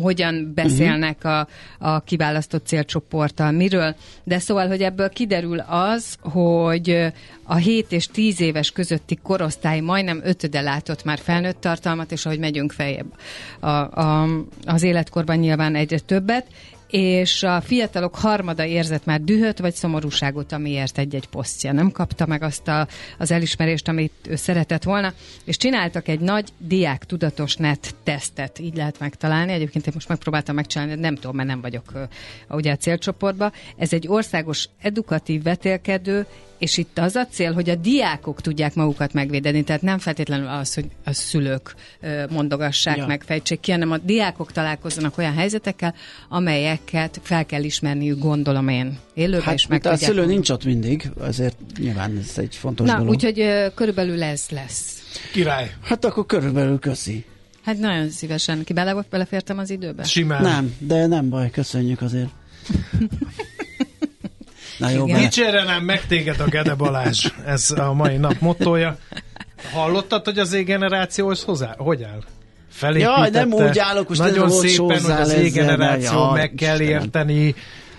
hogyan 0.00 0.52
beszélnek 0.54 1.24
a, 1.24 1.48
a 1.78 2.00
kiválasztott 2.00 2.66
célcsoporttal, 2.66 3.50
miről, 3.50 3.78
de 4.24 4.38
szóval, 4.38 4.68
hogy 4.68 4.82
ebből 4.82 5.08
kiderül 5.08 5.58
az, 5.58 6.16
hogy 6.20 7.12
a 7.42 7.54
7 7.54 7.92
és 7.92 8.06
10 8.06 8.40
éves 8.40 8.70
közötti 8.70 9.18
korosztály 9.22 9.80
majdnem 9.80 10.20
ötöde 10.24 10.60
látott 10.60 11.04
már 11.04 11.18
felnőtt 11.18 11.60
tartalmat, 11.60 12.12
és 12.12 12.26
ahogy 12.26 12.38
megyünk 12.38 12.72
feljebb 12.72 13.12
a, 13.60 13.68
a, 13.68 14.28
az 14.64 14.82
életkorban 14.82 15.36
nyilván 15.36 15.74
egyre 15.74 15.98
többet, 15.98 16.46
és 16.90 17.42
a 17.42 17.60
fiatalok 17.60 18.14
harmada 18.14 18.64
érzett 18.64 19.04
már 19.04 19.20
dühöt 19.20 19.58
vagy 19.58 19.74
szomorúságot, 19.74 20.52
amiért 20.52 20.98
egy-egy 20.98 21.26
posztja 21.26 21.72
nem 21.72 21.90
kapta 21.90 22.26
meg 22.26 22.42
azt 22.42 22.68
a, 22.68 22.88
az 23.18 23.30
elismerést, 23.30 23.88
amit 23.88 24.12
ő 24.28 24.36
szeretett 24.36 24.82
volna, 24.82 25.12
és 25.44 25.56
csináltak 25.56 26.08
egy 26.08 26.20
nagy 26.20 26.48
diák 26.58 27.04
tudatos 27.04 27.56
net 27.56 27.94
tesztet, 28.02 28.58
így 28.58 28.76
lehet 28.76 28.98
megtalálni. 28.98 29.52
Egyébként 29.52 29.86
én 29.86 29.92
most 29.94 30.08
megpróbáltam 30.08 30.54
megcsinálni, 30.54 30.94
de 30.94 31.00
nem 31.00 31.14
tudom, 31.14 31.36
mert 31.36 31.48
nem 31.48 31.60
vagyok 31.60 31.92
ugye 32.48 32.72
a 32.72 32.76
célcsoportba. 32.76 33.52
Ez 33.76 33.92
egy 33.92 34.08
országos 34.08 34.68
edukatív 34.80 35.42
vetélkedő 35.42 36.26
és 36.60 36.76
itt 36.76 36.98
az 36.98 37.16
a 37.16 37.26
cél, 37.26 37.52
hogy 37.52 37.70
a 37.70 37.74
diákok 37.74 38.40
tudják 38.40 38.74
magukat 38.74 39.12
megvédeni, 39.12 39.62
tehát 39.62 39.82
nem 39.82 39.98
feltétlenül 39.98 40.48
az, 40.48 40.74
hogy 40.74 40.84
a 41.04 41.12
szülők 41.12 41.74
mondogassák 42.30 42.96
ja. 42.96 43.06
meg, 43.06 43.22
fejtsék 43.22 43.60
ki, 43.60 43.70
hanem 43.70 43.90
a 43.90 43.98
diákok 43.98 44.52
találkozzanak 44.52 45.18
olyan 45.18 45.34
helyzetekkel, 45.34 45.94
amelyeket 46.28 47.20
fel 47.22 47.46
kell 47.46 47.62
ismerniük, 47.62 48.18
gondolom 48.18 48.68
én. 48.68 48.98
Élőben 49.14 49.42
hát, 49.42 49.54
is 49.54 49.66
meg 49.66 49.86
A 49.86 49.96
szülő 49.96 50.26
nincs 50.26 50.50
ott 50.50 50.64
mindig, 50.64 51.10
azért 51.18 51.56
nyilván 51.78 52.16
ez 52.18 52.38
egy 52.38 52.56
fontos 52.56 52.86
Na, 52.86 52.96
dolog. 52.96 53.10
úgyhogy 53.10 53.44
körülbelül 53.74 54.22
ez 54.22 54.46
lesz. 54.50 55.02
Király. 55.32 55.70
Hát 55.82 56.04
akkor 56.04 56.26
körülbelül 56.26 56.78
köszi. 56.78 57.24
Hát 57.64 57.78
nagyon 57.78 58.10
szívesen. 58.10 58.64
Ki 58.64 58.72
bele, 58.72 59.04
belefértem 59.10 59.58
az 59.58 59.70
időbe? 59.70 60.04
Simán. 60.04 60.42
Nem, 60.42 60.74
de 60.78 61.06
nem 61.06 61.28
baj, 61.28 61.50
köszönjük 61.50 62.02
azért. 62.02 62.28
Na 64.80 64.88
jó, 64.90 65.06
Dicsére 65.06 65.64
nem 65.64 65.84
meg 65.84 66.06
téged 66.06 66.40
a 66.40 66.44
Gede 66.44 66.74
Balázs, 66.74 67.26
ez 67.46 67.70
a 67.70 67.92
mai 67.92 68.16
nap 68.16 68.40
mottoja. 68.40 68.96
Hallottad, 69.72 70.24
hogy 70.24 70.38
az 70.38 70.48
Z-generációhoz 70.48 71.42
hozzá, 71.42 71.74
hogy 71.78 72.02
áll? 72.02 72.22
Felépítette. 72.70 73.18
Jaj, 73.18 73.30
nem 73.30 73.52
úgy 73.52 73.78
állok, 73.78 74.08
most 74.08 74.20
Nagyon 74.20 74.50
szépen, 74.50 75.00
hogy 75.02 75.10
az 75.10 75.28
Z-generáció 75.28 76.30
meg 76.30 76.52
kell 76.56 76.80
érteni, 76.80 77.54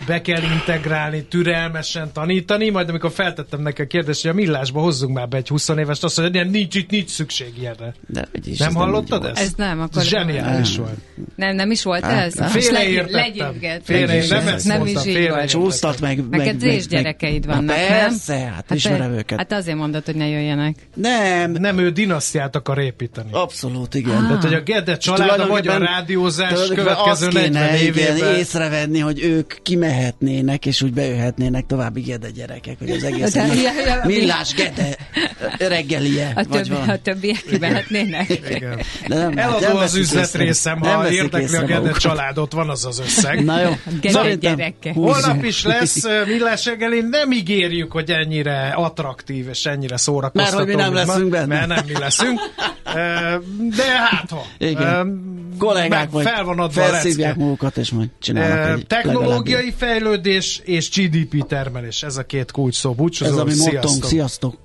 be 0.05 0.21
kell 0.21 0.41
integrálni, 0.41 1.23
türelmesen 1.23 2.11
tanítani, 2.13 2.69
majd 2.69 2.89
amikor 2.89 3.11
feltettem 3.11 3.61
neki 3.61 3.81
a 3.81 3.87
kérdést, 3.87 4.21
hogy 4.21 4.31
a 4.31 4.33
millásba 4.33 4.79
hozzunk 4.79 5.15
már 5.15 5.27
be 5.27 5.37
egy 5.37 5.47
20 5.47 5.69
évest, 5.69 6.03
azt 6.03 6.19
mondja, 6.19 6.41
hogy 6.41 6.51
nincs 6.51 6.75
itt, 6.75 6.89
nincs 6.89 7.09
szükség 7.09 7.53
ilyenre. 7.59 7.93
De, 8.07 8.27
is 8.43 8.57
nem 8.57 8.73
hallottad 8.73 9.25
ezt? 9.25 9.41
Ez 9.41 9.51
nem, 9.55 9.81
akkor... 9.81 10.01
Ez 10.01 10.07
zseniális 10.07 10.77
volt. 10.77 10.97
Nem, 11.35 11.55
nem 11.55 11.71
is 11.71 11.83
volt 11.83 12.03
hát, 12.03 12.39
ez? 12.39 12.51
Félreértettem. 12.51 13.81
Félre, 13.83 14.25
nem 14.27 14.55
nem 14.63 14.85
is 14.85 15.05
így 15.05 15.29
volt. 15.29 15.49
Csúsztat 15.49 15.99
meg. 15.99 16.29
Neked 16.29 16.63
meg, 16.63 16.81
gyerekeid 16.89 17.45
vannak, 17.45 17.65
nem? 17.65 17.87
Persze, 17.87 18.33
hát 18.33 18.71
ismerem 18.71 19.11
őket. 19.11 19.37
Hát 19.37 19.51
azért 19.51 19.77
mondod, 19.77 20.05
hogy 20.05 20.15
ne 20.15 20.27
jöjjenek. 20.27 20.75
Nem. 20.95 21.51
Nem, 21.51 21.77
ő 21.77 21.89
dinasztiát 21.89 22.55
akar 22.55 22.79
építeni. 22.79 23.29
Abszolút, 23.31 23.93
igen. 23.95 24.21
Tehát, 24.21 24.43
hogy 24.43 24.53
a 24.53 24.61
Gede 24.61 24.97
család 24.97 25.39
a 25.39 25.45
magyar 25.45 25.81
rádiózás 25.81 26.67
következő 26.67 27.27
40 27.31 27.75
évében. 27.75 28.35
észrevenni, 28.35 28.99
hogy 28.99 29.23
ők 29.23 29.53
kimehetnének, 29.91 30.65
és 30.65 30.81
úgy 30.81 30.93
bejöhetnének 30.93 31.65
további 31.65 32.01
Gede 32.01 32.29
gyerekek, 32.29 32.79
hogy 32.79 32.89
az 32.89 33.03
egész 33.03 33.35
millás 34.03 34.53
Gede 34.53 34.97
reggelie. 35.57 36.31
A, 36.35 36.45
többi, 36.45 36.75
a 36.87 37.01
többiek 37.01 37.43
kimehetnének. 37.49 38.29
Igen. 38.49 38.79
Eladó 39.35 39.77
az 39.77 39.95
üzletrészem, 39.95 40.79
ha 40.79 41.11
érdekli 41.11 41.55
a 41.55 41.63
Gede 41.63 41.91
családot, 41.91 42.51
van 42.51 42.69
az 42.69 42.85
az 42.85 42.99
összeg. 42.99 43.43
Na 43.43 43.61
jó. 43.61 43.69
Gede 44.01 44.35
gyerekek. 44.35 44.93
Holnap 44.93 45.43
is 45.43 45.63
lesz 45.63 46.03
millás 46.27 46.65
reggeli, 46.65 47.01
nem 47.09 47.31
ígérjük, 47.31 47.91
hogy 47.91 48.11
ennyire 48.11 48.73
attraktív 48.75 49.47
és 49.47 49.65
ennyire 49.65 49.97
szórakoztató. 49.97 50.57
Mert 50.57 50.67
hogy 50.67 50.75
mi 50.75 50.81
nem 50.81 50.93
leszünk 50.93 51.29
benne. 51.29 51.45
Mert 51.45 51.67
nem 51.67 51.83
mi 51.87 51.93
leszünk. 51.99 52.39
De 53.75 53.85
hát 54.09 54.29
ha. 54.29 54.45
Igen. 54.57 55.39
Kollégák 55.61 56.11
majd 56.11 56.27
fel 56.27 56.43
van 56.43 56.59
adva 56.59 56.81
felszívják 56.81 57.35
magukat, 57.35 57.77
és 57.77 57.91
majd 57.91 58.09
csinálnak 58.19 58.77
egy 58.79 58.87
Technológiai 58.87 59.73
fejlődés 59.77 60.61
és 60.63 60.89
GDP 60.89 61.47
termelés. 61.47 62.03
Ez 62.03 62.17
a 62.17 62.23
két 62.23 62.51
kulcs 62.51 62.75
szó. 62.75 62.93
Búcsúzó, 62.93 63.31
Ez 63.31 63.37
a 63.37 63.43
mi 63.43 63.51
sziasztok. 63.51 64.05
Sziasztok. 64.05 64.57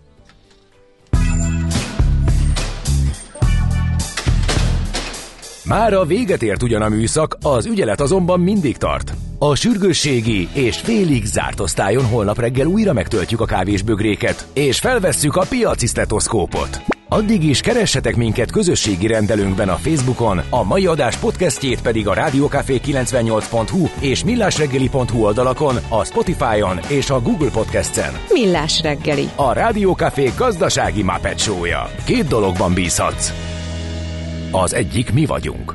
Már 5.65 5.93
a 5.93 6.05
véget 6.05 6.43
ért 6.43 6.63
ugyan 6.63 6.83
a 6.83 6.89
műszak, 6.89 7.37
az 7.43 7.67
ügyelet 7.67 8.01
azonban 8.01 8.41
mindig 8.41 8.77
tart. 8.77 9.13
A 9.39 9.55
sürgősségi 9.55 10.49
és 10.53 10.77
félig 10.77 11.25
zárt 11.25 11.61
osztályon 11.61 12.05
holnap 12.05 12.39
reggel 12.39 12.67
újra 12.67 12.93
megtöltjük 12.93 13.41
a 13.41 13.45
kávésbögréket, 13.45 14.47
és 14.53 14.79
felvesszük 14.79 15.37
a 15.37 15.47
piaci 15.49 15.87
stetoszkópot. 15.87 16.96
Addig 17.09 17.45
is 17.45 17.61
keressetek 17.61 18.17
minket 18.17 18.51
közösségi 18.51 19.07
rendelőnkben 19.07 19.69
a 19.69 19.75
Facebookon, 19.75 20.41
a 20.51 20.63
mai 20.63 20.87
adás 20.87 21.17
podcastjét 21.17 21.83
pedig 21.83 22.09
a 22.09 22.15
rádiókafé 22.15 22.81
98hu 22.85 23.89
és 24.01 24.25
millásreggeli.hu 24.25 25.25
oldalakon, 25.25 25.77
a 25.89 26.05
Spotify-on 26.05 26.79
és 26.89 27.11
a 27.11 27.21
Google 27.21 27.51
Podcast-en. 27.51 28.15
Millás 28.29 28.81
reggeli. 28.81 29.29
A 29.37 29.53
Rádiókafé 29.53 30.31
gazdasági 30.37 31.03
Muppet 31.03 31.39
show-ja. 31.39 31.91
Két 32.05 32.27
dologban 32.27 32.75
bízhatsz. 32.75 33.33
Az 34.51 34.75
egyik 34.75 35.13
mi 35.13 35.27
vagyunk. 35.27 35.75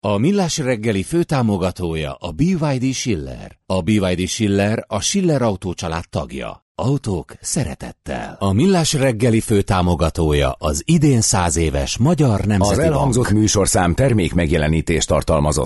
A 0.00 0.16
Millás 0.16 0.58
reggeli 0.58 1.02
főtámogatója 1.02 2.14
a 2.14 2.32
BYD 2.32 2.92
Schiller. 2.92 3.58
A 3.66 3.80
BYD 3.80 4.28
Schiller 4.28 4.84
a 4.86 5.00
Schiller 5.00 5.42
Autó 5.42 5.74
család 5.74 6.04
tagja. 6.08 6.63
Autók 6.76 7.34
szeretettel. 7.40 8.36
A 8.38 8.52
Millás 8.52 8.92
reggeli 8.92 9.40
főtámogatója 9.40 10.54
az 10.58 10.82
idén 10.84 11.20
száz 11.20 11.56
éves 11.56 11.98
Magyar 11.98 12.44
Nemzeti 12.44 12.72
Az 12.72 12.78
elhangzott 12.78 13.24
Bank. 13.24 13.36
műsorszám 13.36 13.94
termék 13.94 14.34
megjelenítést 14.34 15.08
tartalmazott. 15.08 15.62